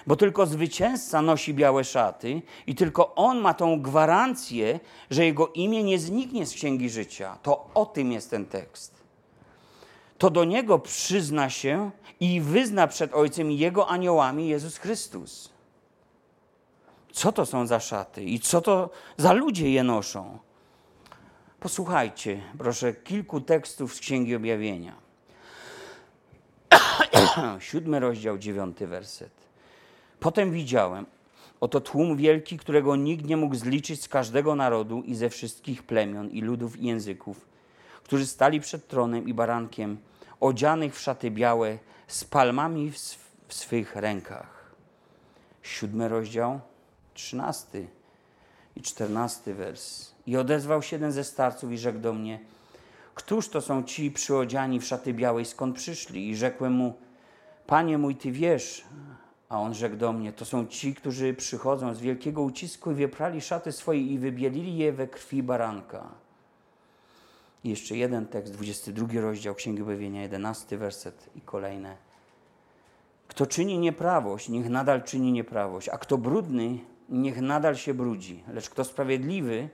[0.06, 5.84] Bo tylko zwycięzca nosi białe szaty i tylko on ma tą gwarancję, że jego imię
[5.84, 7.38] nie zniknie z księgi życia.
[7.42, 9.04] To o tym jest ten tekst.
[10.18, 15.53] To do niego przyzna się i wyzna przed Ojcem i jego aniołami Jezus Chrystus.
[17.14, 20.38] Co to są za szaty i co to za ludzie je noszą?
[21.60, 24.94] Posłuchajcie, proszę, kilku tekstów z Księgi Objawienia.
[27.58, 29.32] Siódmy rozdział, dziewiąty werset.
[30.20, 31.06] Potem widziałem,
[31.60, 36.30] oto tłum wielki, którego nikt nie mógł zliczyć z każdego narodu i ze wszystkich plemion
[36.30, 37.46] i ludów i języków,
[38.02, 39.98] którzy stali przed tronem i barankiem,
[40.40, 42.96] odzianych w szaty białe, z palmami w,
[43.48, 44.74] w swych rękach.
[45.62, 46.60] Siódmy rozdział,
[47.14, 47.86] trzynasty
[48.76, 50.12] i czternasty wers.
[50.26, 52.40] I odezwał się jeden ze starców i rzekł do mnie,
[53.14, 56.30] Któż to są ci przyodziani w szaty białej, skąd przyszli?
[56.30, 56.94] I rzekłem mu,
[57.66, 58.84] Panie mój, Ty wiesz.
[59.48, 63.40] A on rzekł do mnie, to są ci, którzy przychodzą z wielkiego ucisku i wyprali
[63.40, 66.08] szaty swoje i wybielili je we krwi baranka.
[67.64, 71.96] I jeszcze jeden tekst, 22 rozdział Księgi Objawienia, 11 werset i kolejne.
[73.28, 78.44] Kto czyni nieprawość, niech nadal czyni nieprawość, a kto brudny, niech nadal się brudzi.
[78.52, 79.68] Lecz kto sprawiedliwy,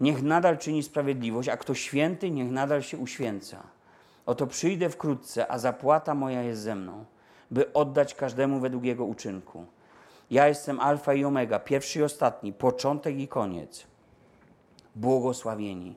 [0.00, 3.62] niech nadal czyni sprawiedliwość, a kto święty, niech nadal się uświęca.
[4.26, 7.04] Oto przyjdę wkrótce, a zapłata moja jest ze mną,
[7.50, 9.66] by oddać każdemu według jego uczynku.
[10.30, 13.86] Ja jestem Alfa i Omega, pierwszy i ostatni, początek i koniec.
[14.94, 15.96] Błogosławieni,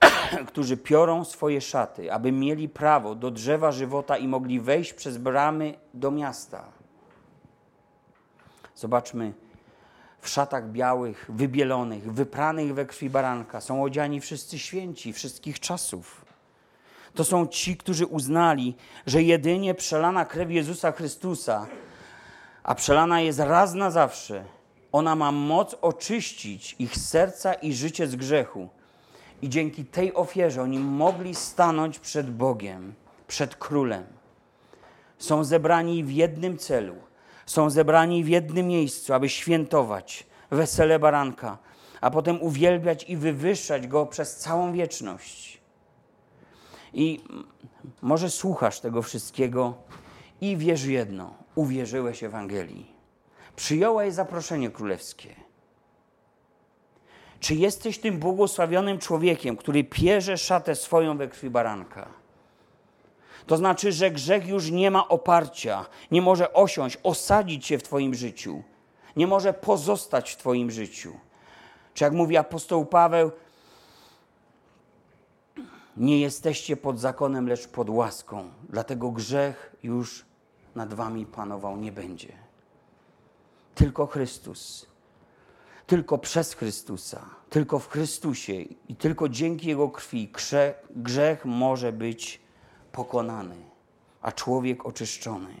[0.48, 5.74] którzy piorą swoje szaty, aby mieli prawo do drzewa żywota i mogli wejść przez bramy
[5.94, 6.64] do miasta.
[8.76, 9.32] Zobaczmy,
[10.20, 13.60] w szatach białych, wybielonych, wypranych we krwi baranka.
[13.60, 16.24] Są odziani wszyscy święci wszystkich czasów.
[17.14, 18.74] To są ci, którzy uznali,
[19.06, 21.66] że jedynie przelana krew Jezusa Chrystusa,
[22.62, 24.44] a przelana jest raz na zawsze,
[24.92, 28.68] ona ma moc oczyścić ich serca i życie z grzechu.
[29.42, 32.94] I dzięki tej ofierze oni mogli stanąć przed Bogiem,
[33.26, 34.04] przed Królem.
[35.18, 36.94] Są zebrani w jednym celu–
[37.46, 41.58] są zebrani w jednym miejscu, aby świętować wesele baranka,
[42.00, 45.60] a potem uwielbiać i wywyższać go przez całą wieczność.
[46.92, 47.24] I
[48.02, 49.74] może słuchasz tego wszystkiego
[50.40, 52.94] i wiesz jedno: uwierzyłeś Ewangelii.
[53.56, 55.34] Przyjąłeś zaproszenie królewskie.
[57.40, 62.23] Czy jesteś tym błogosławionym człowiekiem, który pierze szatę swoją we krwi baranka?
[63.46, 68.14] To znaczy, że grzech już nie ma oparcia, nie może osiąść, osadzić się w Twoim
[68.14, 68.62] życiu,
[69.16, 71.12] nie może pozostać w Twoim życiu.
[71.94, 73.30] Czy jak mówi apostoł Paweł,
[75.96, 80.24] nie jesteście pod zakonem, lecz pod łaską, dlatego grzech już
[80.74, 82.32] nad Wami panował nie będzie.
[83.74, 84.86] Tylko Chrystus.
[85.86, 88.52] tylko przez Chrystusa, tylko w Chrystusie
[88.88, 92.43] i tylko dzięki Jego krwi grzech, grzech może być
[92.94, 93.56] pokonany,
[94.22, 95.54] a człowiek oczyszczony,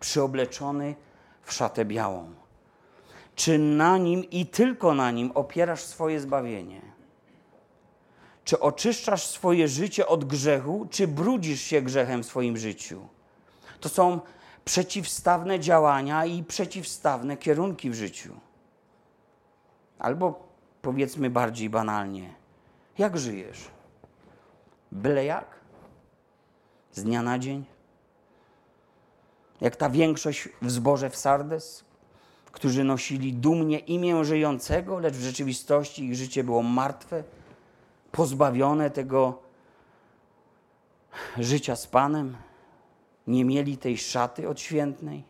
[0.00, 0.94] przyobleczony
[1.42, 2.34] w szatę białą.
[3.34, 6.80] Czy na nim i tylko na nim opierasz swoje zbawienie?
[8.44, 13.00] Czy oczyszczasz swoje życie od grzechu, czy brudzisz się grzechem w swoim życiu?
[13.80, 14.20] To są
[14.64, 18.34] przeciwstawne działania i przeciwstawne kierunki w życiu.
[19.98, 20.48] Albo
[20.82, 22.34] powiedzmy bardziej banalnie,
[22.98, 23.68] jak żyjesz?
[24.92, 25.59] Byle jak?
[26.92, 27.64] Z dnia na dzień?
[29.60, 31.84] Jak ta większość w zborze w Sardes,
[32.52, 37.24] którzy nosili dumnie imię żyjącego, lecz w rzeczywistości ich życie było martwe,
[38.12, 39.42] pozbawione tego
[41.38, 42.36] życia z Panem,
[43.26, 45.24] nie mieli tej szaty odświętnej.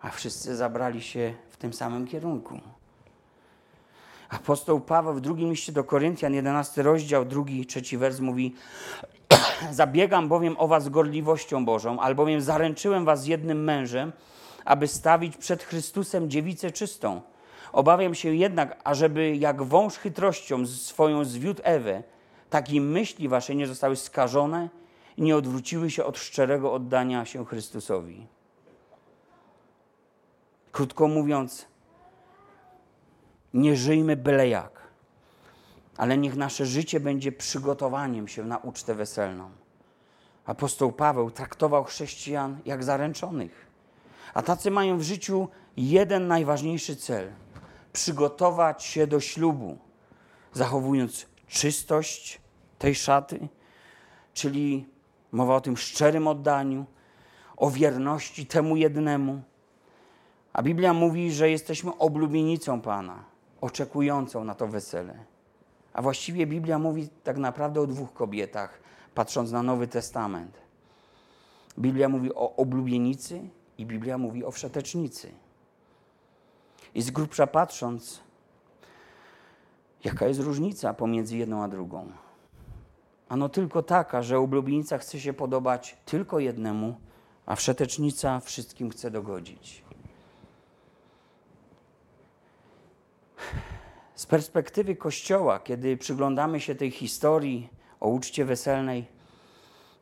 [0.00, 2.60] A wszyscy zabrali się w tym samym kierunku.
[4.28, 8.54] Apostoł Paweł w drugim liście do Koryntian, 11 rozdział, drugi, trzeci wers mówi
[9.72, 14.12] Zabiegam bowiem o was gorliwością Bożą, albowiem zaręczyłem was jednym mężem,
[14.64, 17.20] aby stawić przed Chrystusem dziewicę czystą.
[17.72, 22.02] Obawiam się jednak, ażeby jak wąż chytrością swoją zwiódł Ewę,
[22.50, 24.68] tak i myśli wasze nie zostały skażone
[25.16, 28.26] i nie odwróciły się od szczerego oddania się Chrystusowi.
[30.72, 31.66] Krótko mówiąc,
[33.54, 34.80] nie żyjmy byle jak,
[35.96, 39.50] ale niech nasze życie będzie przygotowaniem się na ucztę weselną.
[40.46, 43.66] Apostoł Paweł traktował chrześcijan jak zaręczonych,
[44.34, 47.32] a tacy mają w życiu jeden najważniejszy cel
[47.92, 49.78] przygotować się do ślubu,
[50.52, 52.40] zachowując czystość
[52.78, 53.48] tej szaty,
[54.34, 54.86] czyli
[55.32, 56.86] mowa o tym szczerym oddaniu,
[57.56, 59.42] o wierności temu jednemu.
[60.52, 63.24] A Biblia mówi, że jesteśmy oblubienicą Pana,
[63.60, 65.24] oczekującą na to wesele.
[65.92, 68.80] A właściwie Biblia mówi tak naprawdę o dwóch kobietach,
[69.14, 70.58] patrząc na Nowy Testament.
[71.78, 73.40] Biblia mówi o oblubienicy
[73.78, 75.32] i Biblia mówi o wszetecznicy.
[76.94, 78.20] I z grubsza patrząc,
[80.04, 82.12] jaka jest różnica pomiędzy jedną a drugą?
[83.28, 86.94] Ano tylko taka, że oblubienica chce się podobać tylko jednemu,
[87.46, 89.84] a wszetecznica wszystkim chce dogodzić.
[94.18, 97.68] Z perspektywy Kościoła, kiedy przyglądamy się tej historii
[98.00, 99.06] o uczcie weselnej,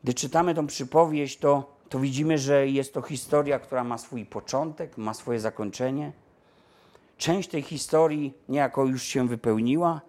[0.03, 4.97] gdy czytamy tą przypowieść, to, to widzimy, że jest to historia, która ma swój początek,
[4.97, 6.11] ma swoje zakończenie.
[7.17, 10.01] Część tej historii niejako już się wypełniła,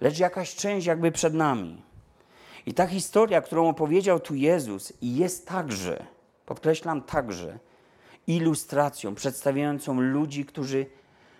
[0.00, 1.82] lecz jakaś część jakby przed nami.
[2.66, 6.06] I ta historia, którą opowiedział tu Jezus, jest także,
[6.46, 7.58] podkreślam także,
[8.26, 10.86] ilustracją przedstawiającą ludzi, którzy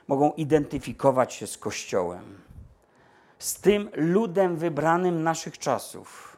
[0.08, 2.38] mogą identyfikować się z Kościołem,
[3.38, 6.36] z tym ludem wybranym naszych czasów.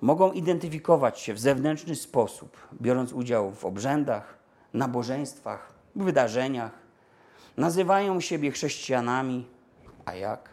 [0.00, 4.38] Mogą identyfikować się w zewnętrzny sposób, biorąc udział w obrzędach,
[4.74, 6.72] nabożeństwach, wydarzeniach.
[7.56, 9.46] Nazywają siebie chrześcijanami,
[10.04, 10.48] a jak?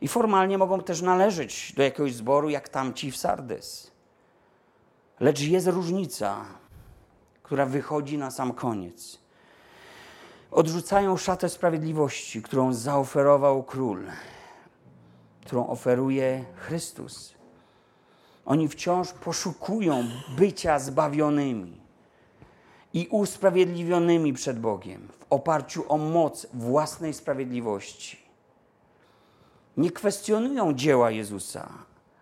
[0.00, 3.90] I formalnie mogą też należeć do jakiegoś zboru, jak tamci w Sardes.
[5.20, 6.44] Lecz jest różnica,
[7.42, 9.27] która wychodzi na sam koniec.
[10.50, 14.06] Odrzucają szatę sprawiedliwości, którą zaoferował król,
[15.44, 17.34] którą oferuje Chrystus.
[18.46, 21.80] Oni wciąż poszukują bycia zbawionymi
[22.92, 28.18] i usprawiedliwionymi przed Bogiem w oparciu o moc własnej sprawiedliwości.
[29.76, 31.68] Nie kwestionują dzieła Jezusa,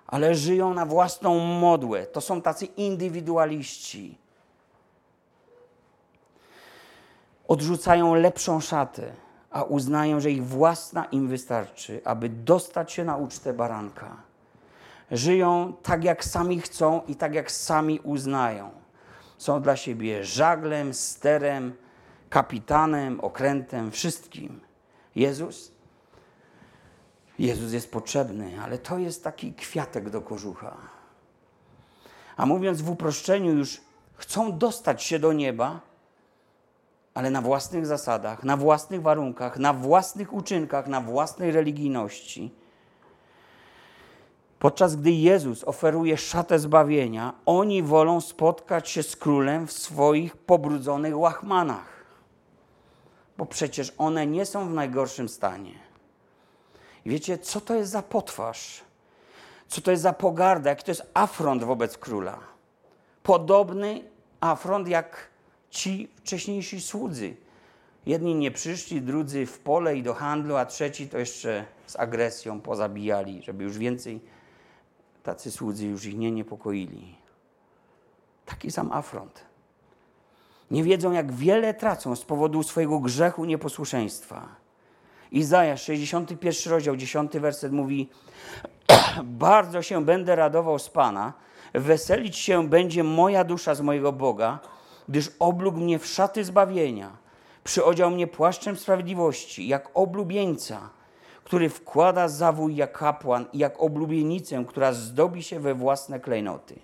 [0.06, 2.06] ale żyją na własną modłę.
[2.06, 4.18] To są tacy indywidualiści
[7.48, 9.12] odrzucają lepszą szatę,
[9.50, 14.16] a uznają, że ich własna im wystarczy, aby dostać się na ucztę baranka.
[15.10, 18.70] Żyją tak, jak sami chcą i tak, jak sami uznają.
[19.38, 21.74] Są dla siebie żaglem, sterem,
[22.30, 24.60] kapitanem, okrętem, wszystkim.
[25.14, 25.72] Jezus?
[27.38, 30.76] Jezus jest potrzebny, ale to jest taki kwiatek do kożucha.
[32.36, 33.80] A mówiąc w uproszczeniu, już
[34.14, 35.80] chcą dostać się do nieba,
[37.16, 42.54] ale na własnych zasadach, na własnych warunkach, na własnych uczynkach, na własnej religijności.
[44.58, 51.18] Podczas gdy Jezus oferuje szatę zbawienia, oni wolą spotkać się z królem w swoich pobrudzonych
[51.18, 52.04] łachmanach,
[53.38, 55.74] bo przecież one nie są w najgorszym stanie.
[57.04, 58.84] I wiecie, co to jest za potwarz?
[59.68, 60.70] Co to jest za pogarda?
[60.70, 62.38] Jaki to jest afront wobec króla?
[63.22, 64.04] Podobny
[64.40, 65.35] afront jak
[65.70, 67.36] ci wcześniejsi słudzy.
[68.06, 72.60] Jedni nie przyszli, drudzy w pole i do handlu, a trzeci to jeszcze z agresją
[72.60, 74.20] pozabijali, żeby już więcej
[75.22, 77.14] tacy słudzy już ich nie niepokoili.
[78.46, 79.44] Taki sam afront.
[80.70, 84.48] Nie wiedzą, jak wiele tracą z powodu swojego grzechu nieposłuszeństwa.
[85.32, 88.08] Izajasz, 61 rozdział, 10 werset mówi:
[89.24, 91.32] Bardzo się będę radował z Pana,
[91.74, 94.58] weselić się będzie moja dusza z mojego Boga,
[95.08, 97.16] gdyż oblógł mnie w szaty zbawienia,
[97.64, 100.90] przyodział mnie płaszczem sprawiedliwości, jak oblubieńca,
[101.44, 106.78] który wkłada zawój jak kapłan i jak oblubienicę, która zdobi się we własne klejnoty.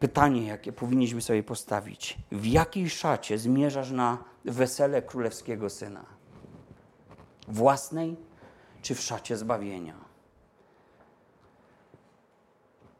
[0.00, 6.04] Pytanie, jakie powinniśmy sobie postawić: w jakiej szacie zmierzasz na wesele królewskiego syna?
[7.48, 8.16] Własnej
[8.82, 9.94] czy w szacie zbawienia?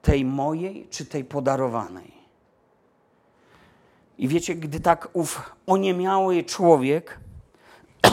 [0.02, 2.17] Tej mojej czy tej podarowanej?
[4.18, 7.20] I wiecie, gdy tak ów oniemiały człowiek,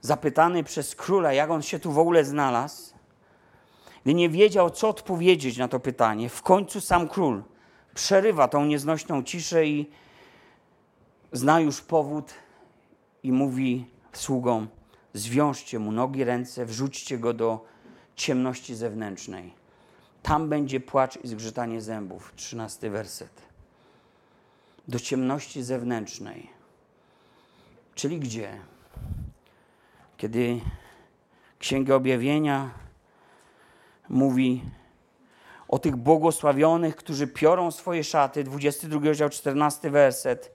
[0.00, 2.94] zapytany przez króla, jak on się tu w ogóle znalazł,
[4.04, 7.42] gdy nie wiedział, co odpowiedzieć na to pytanie, w końcu sam król
[7.94, 9.90] przerywa tą nieznośną ciszę i
[11.32, 12.34] zna już powód
[13.22, 14.68] i mówi sługom:
[15.14, 17.64] Zwiążcie mu nogi, ręce, wrzućcie go do
[18.16, 19.54] ciemności zewnętrznej.
[20.22, 22.32] Tam będzie płacz i zgrzytanie zębów.
[22.36, 23.49] Trzynasty werset.
[24.90, 26.50] Do ciemności zewnętrznej.
[27.94, 28.58] Czyli gdzie?
[30.16, 30.60] Kiedy
[31.58, 32.70] Księga Objawienia
[34.08, 34.62] mówi
[35.68, 40.52] o tych błogosławionych, którzy piorą swoje szaty, 22 rozdział, 14 werset,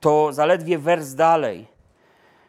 [0.00, 1.66] to zaledwie wers dalej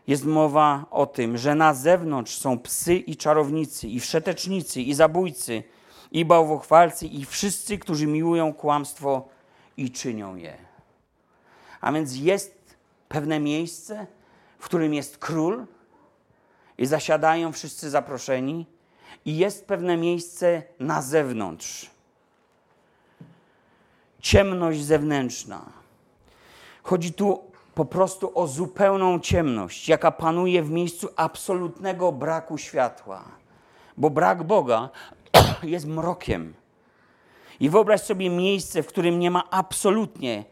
[0.07, 5.63] jest mowa o tym, że na zewnątrz są psy i czarownicy, i wszetecznicy, i zabójcy,
[6.11, 9.29] i bałwochwalcy, i wszyscy, którzy miłują kłamstwo
[9.77, 10.70] i czynią je.
[11.81, 12.75] A więc jest
[13.09, 14.07] pewne miejsce,
[14.59, 15.65] w którym jest król
[16.77, 18.65] i zasiadają wszyscy zaproszeni,
[19.25, 21.89] i jest pewne miejsce na zewnątrz.
[24.19, 25.65] Ciemność zewnętrzna.
[26.83, 33.23] Chodzi tu po prostu o zupełną ciemność, jaka panuje w miejscu absolutnego braku światła.
[33.97, 34.89] Bo brak Boga
[35.63, 36.53] jest mrokiem.
[37.59, 40.45] I wyobraź sobie miejsce, w którym nie ma absolutnie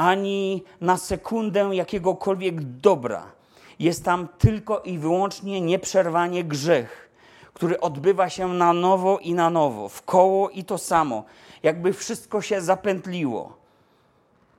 [0.00, 3.32] ani na sekundę jakiegokolwiek dobra.
[3.78, 7.10] Jest tam tylko i wyłącznie nieprzerwanie grzech,
[7.52, 11.24] który odbywa się na nowo i na nowo, w koło i to samo,
[11.62, 13.56] jakby wszystko się zapętliło.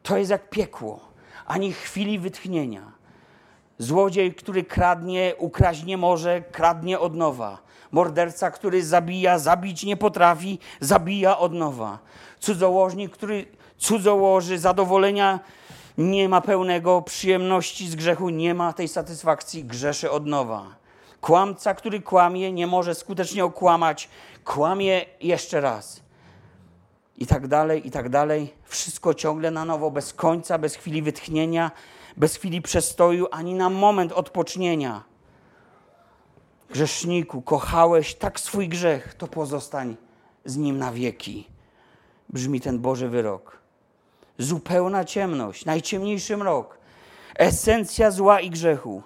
[0.04, 1.00] To jest jak piekło,
[1.46, 2.92] ani chwili wytchnienia.
[3.78, 7.58] Złodziej, który kradnie, ukraść nie może, kradnie od nowa.
[7.92, 12.00] Morderca, który zabija, zabić nie potrafi, zabija od nowa.
[12.39, 13.46] Cudzołożnik, który
[13.82, 15.40] cudzołoży, zadowolenia
[15.98, 20.76] nie ma pełnego, przyjemności z grzechu nie ma tej satysfakcji, grzeszy od nowa.
[21.22, 24.10] Kłamca, który kłamie, nie może skutecznie okłamać,
[24.46, 26.02] kłamie jeszcze raz.
[27.18, 28.54] I tak dalej, i tak dalej.
[28.64, 31.72] Wszystko ciągle na nowo, bez końca, bez chwili wytchnienia,
[32.18, 35.04] bez chwili przestoju, ani na moment odpocznienia.
[36.70, 39.98] Grzeszniku, kochałeś tak swój grzech, to pozostań
[40.46, 41.48] z nim na wieki.
[42.30, 43.61] Brzmi ten Boży wyrok.
[44.38, 46.78] Zupełna ciemność, najciemniejszy mrok,
[47.36, 49.04] esencja zła i grzechu.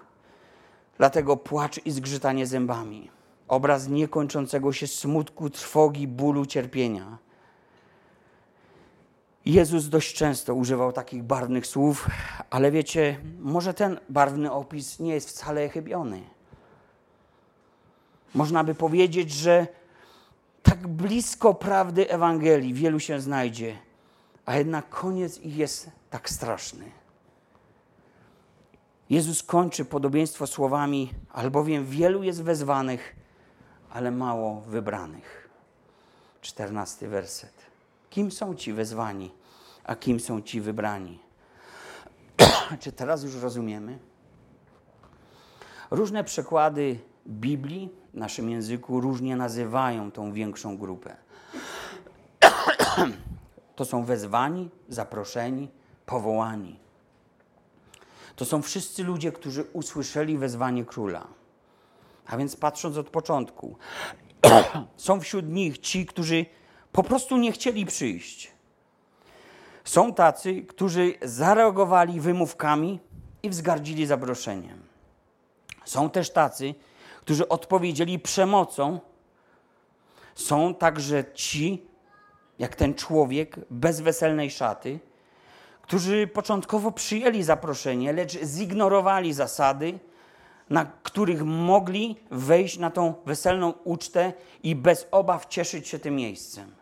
[0.98, 3.10] Dlatego płacz i zgrzytanie zębami.
[3.48, 7.18] Obraz niekończącego się smutku, trwogi, bólu, cierpienia.
[9.46, 12.10] Jezus dość często używał takich barwnych słów,
[12.50, 16.22] ale wiecie, może ten barwny opis nie jest wcale chybiony.
[18.36, 19.68] Można by powiedzieć, że
[20.64, 23.78] tak blisko prawdy Ewangelii wielu się znajdzie,
[24.46, 26.92] a jednak koniec ich jest tak straszny.
[29.10, 33.16] Jezus kończy podobieństwo słowami, albowiem wielu jest wezwanych,
[33.90, 35.50] ale mało wybranych.
[36.42, 37.54] Czternasty werset.
[38.10, 39.32] Kim są ci wezwani,
[39.84, 41.20] a kim są ci wybrani?
[42.82, 44.00] Czy teraz już rozumiemy?
[45.92, 51.16] Różne przekłady Biblii w naszym języku różnie nazywają tą większą grupę.
[53.76, 55.70] To są wezwani, zaproszeni,
[56.06, 56.80] powołani.
[58.36, 61.28] To są wszyscy ludzie, którzy usłyszeli wezwanie króla.
[62.26, 63.78] A więc patrząc od początku,
[64.98, 66.46] są wśród nich ci, którzy
[66.92, 68.52] po prostu nie chcieli przyjść.
[69.84, 73.00] Są tacy, którzy zareagowali wymówkami
[73.44, 74.82] i wzgardzili zaproszeniem.
[75.86, 76.76] Są też tacy,
[77.22, 79.00] którzy odpowiedzieli przemocą.
[80.36, 81.86] Są także ci,
[82.60, 85.00] jak ten człowiek bez weselnej szaty,
[85.82, 90.00] którzy początkowo przyjęli zaproszenie, lecz zignorowali zasady,
[90.70, 94.34] na których mogli wejść na tą weselną ucztę
[94.64, 96.76] i bez obaw cieszyć się tym miejscem.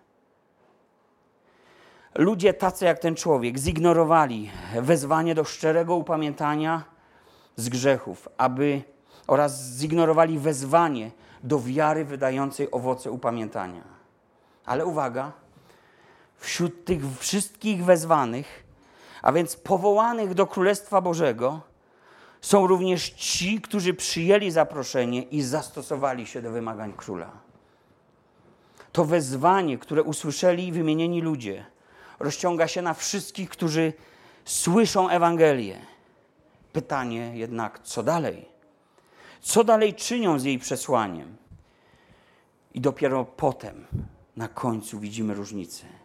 [2.15, 4.51] Ludzie tacy jak ten człowiek zignorowali
[4.81, 6.83] wezwanie do szczerego upamiętania
[7.55, 8.81] z grzechów, aby
[9.27, 11.11] oraz zignorowali wezwanie
[11.43, 13.83] do wiary wydającej owoce upamiętania.
[14.65, 15.31] Ale uwaga,
[16.43, 18.63] wśród tych wszystkich wezwanych,
[19.21, 21.61] a więc powołanych do Królestwa Bożego,
[22.41, 27.31] są również ci, którzy przyjęli zaproszenie i zastosowali się do wymagań króla.
[28.91, 31.65] To wezwanie, które usłyszeli wymienieni ludzie,
[32.19, 33.93] rozciąga się na wszystkich, którzy
[34.45, 35.79] słyszą Ewangelię.
[36.73, 38.45] Pytanie jednak, co dalej?
[39.41, 41.37] Co dalej czynią z jej przesłaniem?
[42.73, 43.85] I dopiero potem,
[44.35, 46.02] na końcu, widzimy różnicę.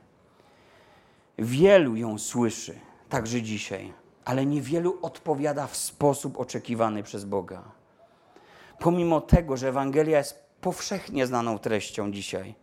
[1.38, 2.78] Wielu ją słyszy,
[3.08, 3.92] także dzisiaj,
[4.24, 7.62] ale niewielu odpowiada w sposób oczekiwany przez Boga.
[8.78, 12.54] Pomimo tego, że Ewangelia jest powszechnie znaną treścią dzisiaj,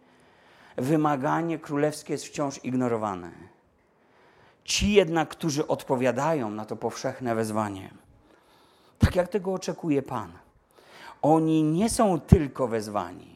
[0.78, 3.32] wymaganie królewskie jest wciąż ignorowane.
[4.64, 7.94] Ci jednak, którzy odpowiadają na to powszechne wezwanie,
[9.00, 10.32] tak jak tego oczekuje Pan,
[11.22, 13.36] oni nie są tylko wezwani.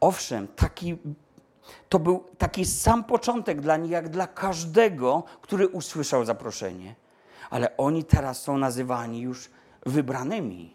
[0.00, 0.96] Owszem, taki,
[1.88, 6.94] to był taki sam początek dla nich, jak dla każdego, który usłyszał zaproszenie.
[7.50, 9.50] Ale oni teraz są nazywani już
[9.86, 10.74] wybranymi.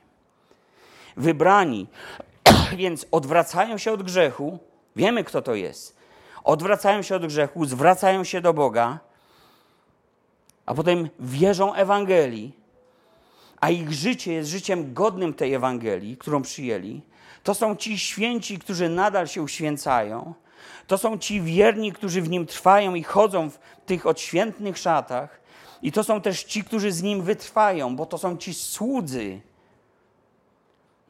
[1.18, 1.88] Wybrani,
[2.78, 4.60] więc odwracają się od grzechu.
[4.96, 5.96] Wiemy, kto to jest.
[6.44, 9.00] Odwracają się od grzechu, zwracają się do Boga,
[10.66, 12.60] a potem wierzą Ewangelii
[13.60, 17.02] a ich życie jest życiem godnym tej Ewangelii, którą przyjęli,
[17.44, 20.34] to są ci święci, którzy nadal się uświęcają,
[20.90, 25.42] to są ci wierni, którzy w nim trwają i chodzą w tych odświętnych szatach,
[25.82, 29.42] i to są też ci, którzy z nim wytrwają, bo to są ci słudzy.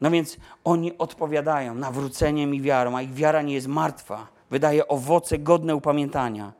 [0.00, 5.38] No więc oni odpowiadają nawróceniem i wiarą, a ich wiara nie jest martwa, wydaje owoce
[5.38, 6.52] godne upamiętania,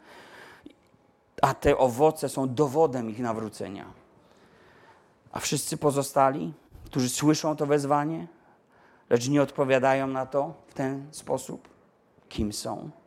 [1.43, 3.85] a te owoce są dowodem ich nawrócenia.
[5.33, 6.53] A wszyscy pozostali,
[6.85, 8.27] którzy słyszą to wezwanie,
[9.11, 11.69] lecz nie odpowiadają na to w ten sposób,
[12.29, 13.00] kim są?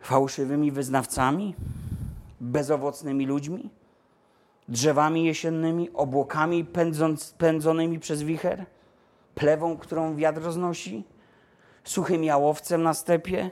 [0.00, 1.54] Fałszywymi wyznawcami,
[2.40, 3.70] bezowocnymi ludźmi,
[4.68, 8.66] drzewami jesiennymi, obłokami pędząc, pędzonymi przez wicher,
[9.34, 11.04] plewą, którą wiatr roznosi,
[11.84, 13.50] suchym jałowcem na stepie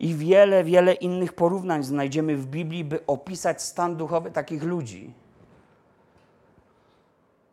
[0.00, 5.14] i wiele, wiele innych porównań znajdziemy w Biblii, by opisać stan duchowy takich ludzi.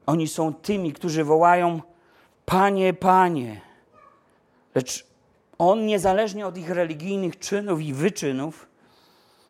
[0.06, 1.82] Oni są tymi, którzy wołają:
[2.46, 3.62] Panie, Panie.
[4.76, 5.11] Lecz
[5.64, 8.68] On, niezależnie od ich religijnych czynów i wyczynów,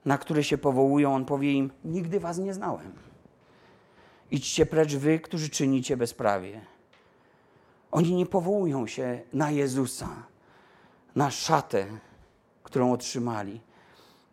[0.05, 2.93] na które się powołują, On powie im: Nigdy Was nie znałem.
[4.31, 6.61] Idźcie precz wy, którzy czynicie bezprawie.
[7.91, 10.09] Oni nie powołują się na Jezusa,
[11.15, 11.85] na szatę,
[12.63, 13.61] którą otrzymali,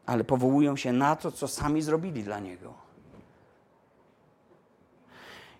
[0.06, 2.74] ale powołują się na to, co sami zrobili dla Niego.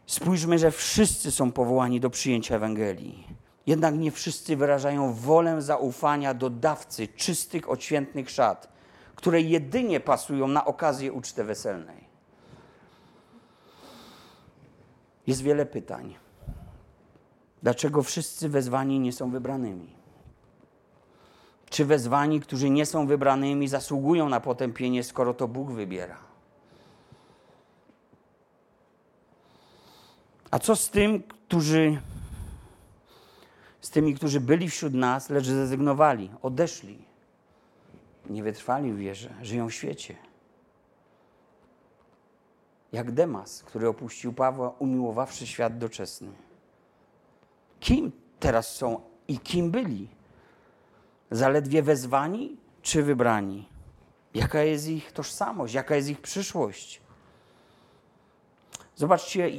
[0.06, 3.47] Spójrzmy, że wszyscy są powołani do przyjęcia Ewangelii.
[3.68, 8.68] Jednak nie wszyscy wyrażają wolę zaufania do dawcy czystych, odświętnych szat,
[9.14, 12.04] które jedynie pasują na okazję uczty weselnej.
[15.26, 16.16] Jest wiele pytań.
[17.62, 19.94] Dlaczego wszyscy wezwani nie są wybranymi?
[21.70, 26.18] Czy wezwani, którzy nie są wybranymi, zasługują na potępienie, skoro to Bóg wybiera?
[30.50, 32.00] A co z tym, którzy
[33.80, 37.04] z tymi, którzy byli wśród nas, lecz zrezygnowali, odeszli,
[38.30, 40.16] nie wytrwali w wierze, żyją w świecie?
[42.92, 46.32] Jak Demas, który opuścił Pawła, umiłowawszy świat doczesny.
[47.80, 50.08] Kim teraz są i kim byli?
[51.30, 53.68] Zaledwie wezwani czy wybrani?
[54.34, 55.74] Jaka jest ich tożsamość?
[55.74, 57.00] Jaka jest ich przyszłość?
[58.96, 59.50] Zobaczcie,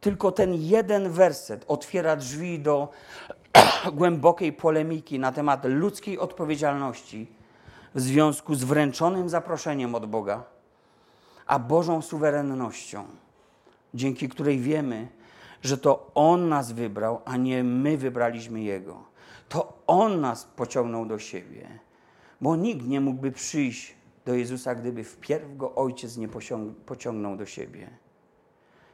[0.00, 2.88] tylko ten jeden werset otwiera drzwi do
[3.92, 7.26] głębokiej polemiki na temat ludzkiej odpowiedzialności
[7.94, 10.44] w związku z wręczonym zaproszeniem od Boga,
[11.46, 13.04] a Bożą suwerennością,
[13.94, 15.08] dzięki której wiemy,
[15.62, 19.04] że to On nas wybrał, a nie my wybraliśmy Jego.
[19.48, 21.78] To On nas pociągnął do siebie,
[22.40, 23.94] bo nikt nie mógłby przyjść
[24.24, 26.28] do Jezusa, gdyby wpierw go Ojciec nie
[26.86, 27.88] pociągnął do siebie.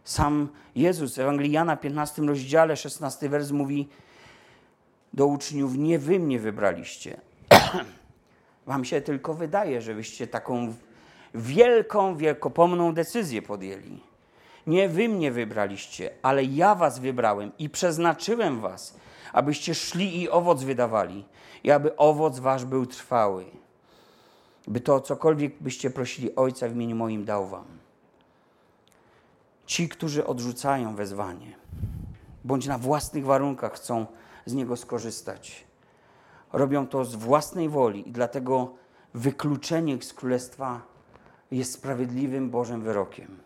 [0.04, 3.88] Sam Jezus w Ewangelii Jana 15 rozdziale 16 wers mówi
[5.14, 7.20] do uczniów, nie wy mnie wybraliście.
[8.66, 10.74] Wam się tylko wydaje, że wyście taką
[11.34, 14.00] wielką, wielkopomną decyzję podjęli.
[14.66, 18.96] Nie wy mnie wybraliście, ale ja was wybrałem i przeznaczyłem was,
[19.32, 21.24] abyście szli i owoc wydawali,
[21.64, 23.44] i aby owoc wasz był trwały.
[24.68, 27.64] By to cokolwiek byście prosili Ojca w imieniu moim dał wam.
[29.66, 31.52] Ci, którzy odrzucają wezwanie,
[32.44, 34.06] bądź na własnych warunkach chcą
[34.46, 35.64] z niego skorzystać,
[36.52, 38.74] robią to z własnej woli i dlatego
[39.14, 40.82] wykluczenie ich z królestwa
[41.50, 43.38] jest sprawiedliwym Bożym wyrokiem.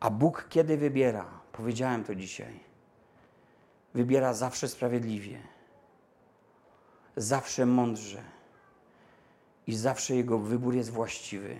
[0.00, 2.60] A Bóg kiedy wybiera, powiedziałem to dzisiaj,
[3.94, 5.38] wybiera zawsze sprawiedliwie,
[7.16, 8.22] zawsze mądrze
[9.66, 11.56] i zawsze Jego wybór jest właściwy.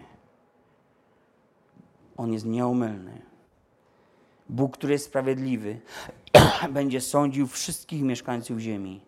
[2.16, 3.22] On jest nieomylny.
[4.48, 5.80] Bóg, który jest sprawiedliwy,
[6.70, 9.00] będzie sądził wszystkich mieszkańców ziemi.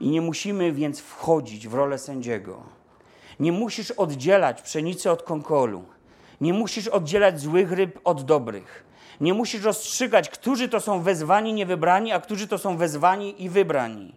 [0.00, 2.62] I nie musimy więc wchodzić w rolę sędziego.
[3.40, 5.84] Nie musisz oddzielać pszenicy od konkolu.
[6.40, 8.84] Nie musisz oddzielać złych ryb od dobrych.
[9.20, 14.14] Nie musisz rozstrzygać, którzy to są wezwani, niewybrani, a którzy to są wezwani i wybrani.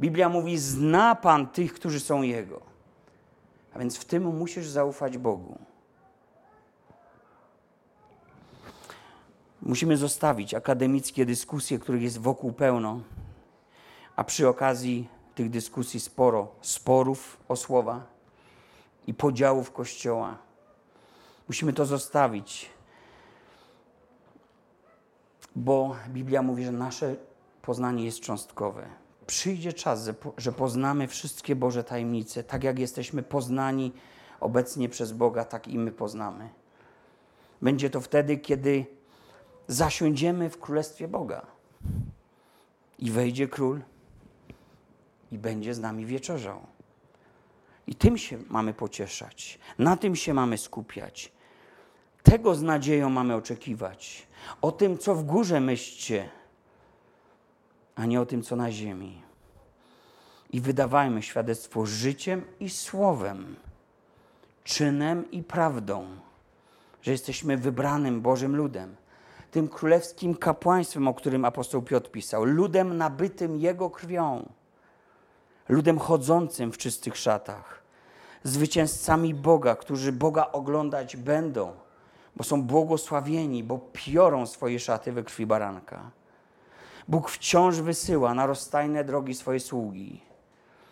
[0.00, 2.60] Biblia mówi: Zna Pan tych, którzy są Jego.
[3.74, 5.58] A więc w tym musisz zaufać Bogu.
[9.66, 13.00] Musimy zostawić akademickie dyskusje, których jest wokół pełno,
[14.16, 18.06] a przy okazji tych dyskusji sporo sporów o słowa
[19.06, 20.38] i podziałów Kościoła.
[21.48, 22.70] Musimy to zostawić,
[25.56, 27.16] bo Biblia mówi, że nasze
[27.62, 28.86] poznanie jest cząstkowe.
[29.26, 33.92] Przyjdzie czas, że poznamy wszystkie Boże tajemnice, tak jak jesteśmy poznani
[34.40, 36.48] obecnie przez Boga, tak i my poznamy.
[37.62, 38.95] Będzie to wtedy, kiedy
[39.68, 41.46] zasiądziemy w Królestwie Boga
[42.98, 43.80] i wejdzie król
[45.32, 46.66] i będzie z nami wieczerzał.
[47.86, 51.32] I tym się mamy pocieszać, na tym się mamy skupiać.
[52.22, 54.26] Tego z nadzieją mamy oczekiwać.
[54.62, 56.28] O tym, co w górze myślcie,
[57.94, 59.22] a nie o tym, co na ziemi.
[60.50, 63.56] I wydawajmy świadectwo życiem i słowem,
[64.64, 66.06] czynem i prawdą,
[67.02, 68.96] że jesteśmy wybranym Bożym ludem,
[69.56, 74.48] tym królewskim kapłaństwem, o którym apostoł Piotr pisał, ludem nabytym Jego krwią,
[75.68, 77.82] ludem chodzącym w czystych szatach,
[78.42, 81.72] zwycięzcami Boga, którzy Boga oglądać będą
[82.36, 86.10] bo są błogosławieni, bo piorą swoje szaty we krwi baranka.
[87.08, 90.20] Bóg wciąż wysyła na rozstajne drogi swoje sługi,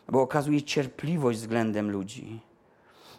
[0.08, 2.40] bo okazuje cierpliwość względem ludzi.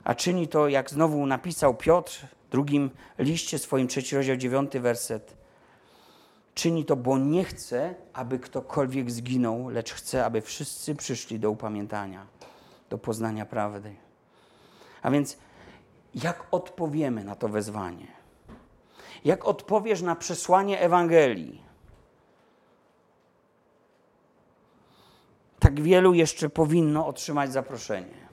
[0.06, 2.89] A czyni to, jak znowu napisał Piotr w drugim
[3.20, 5.38] liście swoim, trzeci rozdział, dziewiąty werset.
[6.53, 12.26] Czyni to, bo nie chce, aby ktokolwiek zginął, lecz chce, aby wszyscy przyszli do upamiętania,
[12.89, 13.95] do poznania prawdy.
[15.01, 15.38] A więc
[16.16, 18.08] jak odpowiemy na to wezwanie?
[19.26, 21.62] Jak odpowiesz na przesłanie Ewangelii?
[25.60, 28.25] Tak wielu jeszcze powinno otrzymać zaproszenie.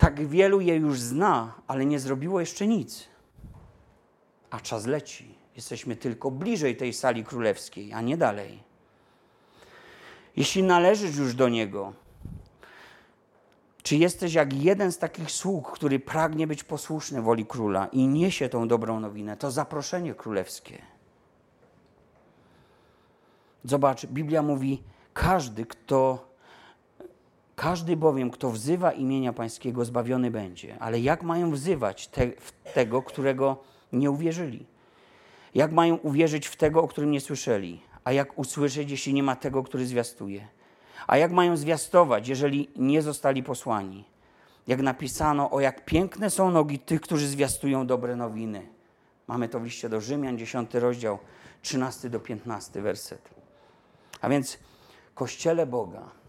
[0.00, 3.08] Tak wielu je już zna, ale nie zrobiło jeszcze nic.
[4.50, 5.34] A czas leci.
[5.56, 8.62] Jesteśmy tylko bliżej tej sali królewskiej, a nie dalej.
[10.36, 11.92] Jeśli należysz już do Niego,
[13.82, 18.48] czy jesteś jak jeden z takich sług, który pragnie być posłuszny woli króla i niesie
[18.48, 19.36] tą dobrą nowinę?
[19.36, 20.82] To zaproszenie królewskie.
[23.64, 24.82] Zobacz, Biblia mówi:
[25.14, 26.29] każdy, kto,
[27.60, 30.78] każdy bowiem, kto wzywa imienia Pańskiego, zbawiony będzie.
[30.78, 32.26] Ale jak mają wzywać te,
[32.74, 33.56] tego, którego
[33.92, 34.66] nie uwierzyli?
[35.54, 37.80] Jak mają uwierzyć w tego, o którym nie słyszeli?
[38.04, 40.48] A jak usłyszeć, jeśli nie ma tego, który zwiastuje?
[41.06, 44.04] A jak mają zwiastować, jeżeli nie zostali posłani?
[44.66, 48.66] Jak napisano, o jak piękne są nogi tych, którzy zwiastują dobre nowiny.
[49.26, 51.18] Mamy to w liście do Rzymian, 10 rozdział,
[51.62, 53.30] 13 do 15 werset.
[54.20, 54.58] A więc,
[55.14, 56.19] Kościele Boga,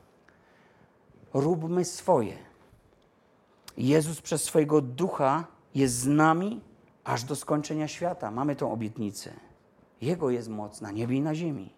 [1.34, 2.38] róbmy swoje.
[3.78, 6.62] Jezus przez swojego ducha jest z nami
[7.04, 8.32] aż do skończenia świata.
[8.32, 9.34] Mamy tą obietnicę.
[10.02, 11.74] Jego jest moc na niebie i na ziemi.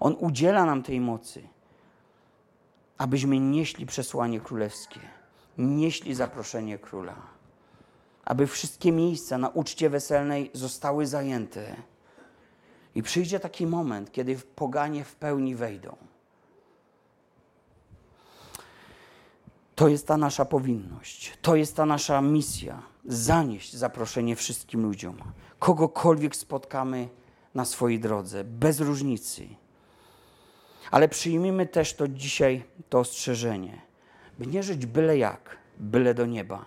[0.00, 1.42] On udziela nam tej mocy
[3.00, 5.00] abyśmy nieśli przesłanie królewskie,
[5.58, 7.16] nieśli zaproszenie króla,
[8.24, 11.76] aby wszystkie miejsca na uczcie weselnej zostały zajęte.
[12.94, 15.96] I przyjdzie taki moment, kiedy poganie w pełni wejdą.
[19.80, 25.16] To jest ta nasza powinność, to jest ta nasza misja zanieść zaproszenie wszystkim ludziom,
[25.58, 27.08] kogokolwiek spotkamy
[27.54, 29.48] na swojej drodze, bez różnicy.
[30.90, 33.80] Ale przyjmijmy też to dzisiaj, to ostrzeżenie,
[34.38, 36.64] by nie żyć byle jak, byle do nieba.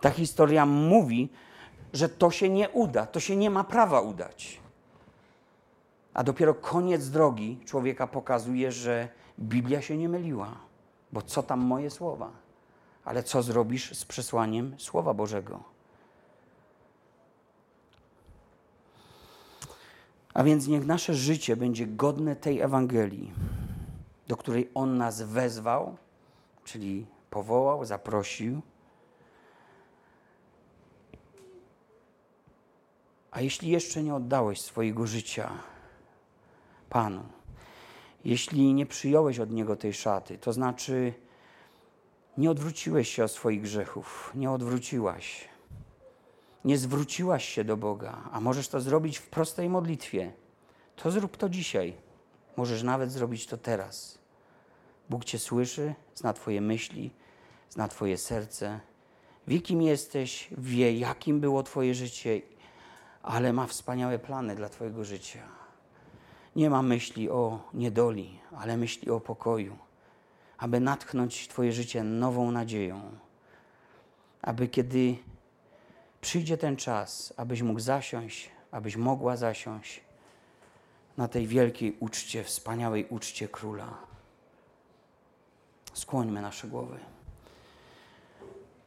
[0.00, 1.28] Ta historia mówi,
[1.92, 4.60] że to się nie uda, to się nie ma prawa udać.
[6.14, 9.08] A dopiero koniec drogi człowieka pokazuje, że
[9.38, 10.69] Biblia się nie myliła.
[11.12, 12.30] Bo co tam moje słowa?
[13.04, 15.60] Ale co zrobisz z przesłaniem Słowa Bożego?
[20.34, 23.32] A więc niech nasze życie będzie godne tej Ewangelii,
[24.28, 25.96] do której On nas wezwał,
[26.64, 28.62] czyli powołał, zaprosił.
[33.30, 35.50] A jeśli jeszcze nie oddałeś swojego życia
[36.90, 37.22] Panu,
[38.24, 41.14] jeśli nie przyjąłeś od Niego tej szaty, to znaczy
[42.38, 45.48] nie odwróciłeś się od swoich grzechów, nie odwróciłaś,
[46.64, 50.32] nie zwróciłaś się do Boga, a możesz to zrobić w prostej modlitwie,
[50.96, 51.94] to zrób to dzisiaj.
[52.56, 54.18] Możesz nawet zrobić to teraz.
[55.10, 57.10] Bóg Cię słyszy, zna Twoje myśli,
[57.70, 58.80] zna Twoje serce,
[59.46, 62.40] wie kim jesteś, wie jakim było Twoje życie,
[63.22, 65.59] ale ma wspaniałe plany dla Twojego życia.
[66.56, 69.76] Nie ma myśli o niedoli, ale myśli o pokoju,
[70.58, 73.02] aby natchnąć Twoje życie nową nadzieją,
[74.42, 75.16] aby kiedy
[76.20, 80.00] przyjdzie ten czas, abyś mógł zasiąść, abyś mogła zasiąść
[81.16, 83.98] na tej wielkiej uczcie, wspaniałej uczcie króla.
[85.92, 86.98] Skłońmy nasze głowy.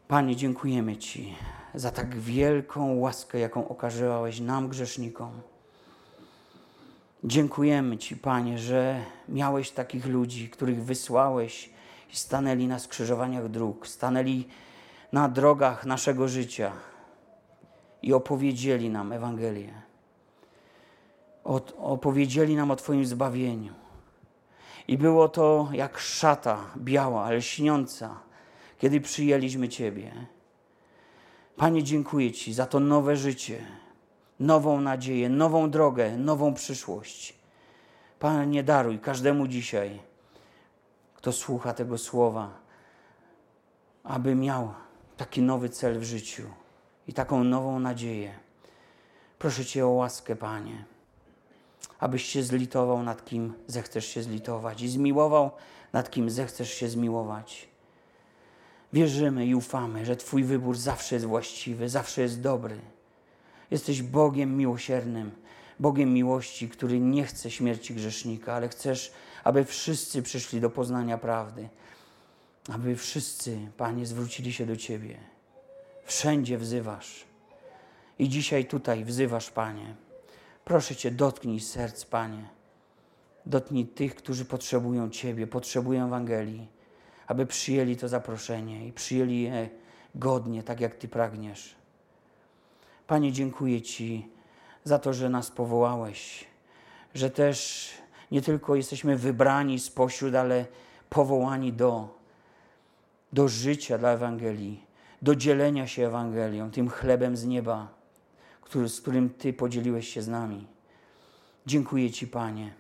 [0.07, 1.35] Panie, dziękujemy Ci
[1.73, 5.41] za tak wielką łaskę, jaką okazałeś nam, grzesznikom.
[7.25, 11.69] Dziękujemy Ci, Panie, że miałeś takich ludzi, których wysłałeś
[12.13, 14.47] i stanęli na skrzyżowaniach dróg, stanęli
[15.11, 16.71] na drogach naszego życia
[18.01, 19.73] i opowiedzieli nam Ewangelię.
[21.77, 23.73] opowiedzieli nam o Twoim zbawieniu.
[24.87, 28.19] I było to jak szata biała, ale śniąca,
[28.79, 30.11] kiedy przyjęliśmy Ciebie.
[31.55, 33.65] Panie, dziękuję Ci za to nowe życie,
[34.39, 37.35] nową nadzieję, nową drogę, nową przyszłość.
[38.19, 39.99] Panie, daruj każdemu dzisiaj,
[41.15, 42.49] kto słucha tego słowa,
[44.03, 44.73] aby miał
[45.17, 46.43] taki nowy cel w życiu
[47.07, 48.39] i taką nową nadzieję.
[49.39, 50.85] Proszę Cię o łaskę, Panie,
[51.99, 55.51] abyś się zlitował nad kim zechcesz się zlitować i zmiłował
[55.93, 57.67] nad kim zechcesz się zmiłować.
[58.93, 62.79] Wierzymy i ufamy, że Twój wybór zawsze jest właściwy, zawsze jest dobry.
[63.71, 65.31] Jesteś Bogiem miłosiernym,
[65.79, 69.11] Bogiem miłości, który nie chce śmierci grzesznika, ale chcesz,
[69.43, 71.69] aby wszyscy przyszli do poznania prawdy,
[72.69, 75.17] aby wszyscy, Panie, zwrócili się do Ciebie.
[76.05, 77.25] Wszędzie wzywasz.
[78.19, 79.95] I dzisiaj tutaj wzywasz, Panie.
[80.65, 82.49] Proszę Cię, dotknij serc, Panie.
[83.45, 86.67] Dotknij tych, którzy potrzebują Ciebie, potrzebują Ewangelii,
[87.27, 89.69] aby przyjęli to zaproszenie i przyjęli je
[90.15, 91.75] godnie, tak jak Ty pragniesz.
[93.13, 94.29] Panie, dziękuję Ci
[94.83, 96.45] za to, że nas powołałeś,
[97.13, 97.89] że też
[98.31, 100.65] nie tylko jesteśmy wybrani spośród, ale
[101.09, 102.19] powołani do,
[103.33, 104.85] do życia dla Ewangelii,
[105.21, 107.87] do dzielenia się Ewangelią, tym chlebem z nieba,
[108.61, 110.67] który, z którym Ty podzieliłeś się z nami.
[111.65, 112.73] Dziękuję Ci, Panie,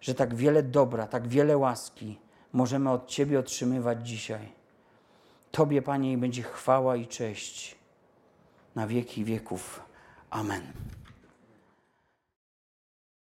[0.00, 2.18] że tak wiele dobra, tak wiele łaski
[2.52, 4.52] możemy od Ciebie otrzymywać dzisiaj.
[5.50, 7.77] Tobie, Panie, będzie chwała i cześć
[8.74, 9.80] na wieki wieków.
[10.30, 10.62] Amen.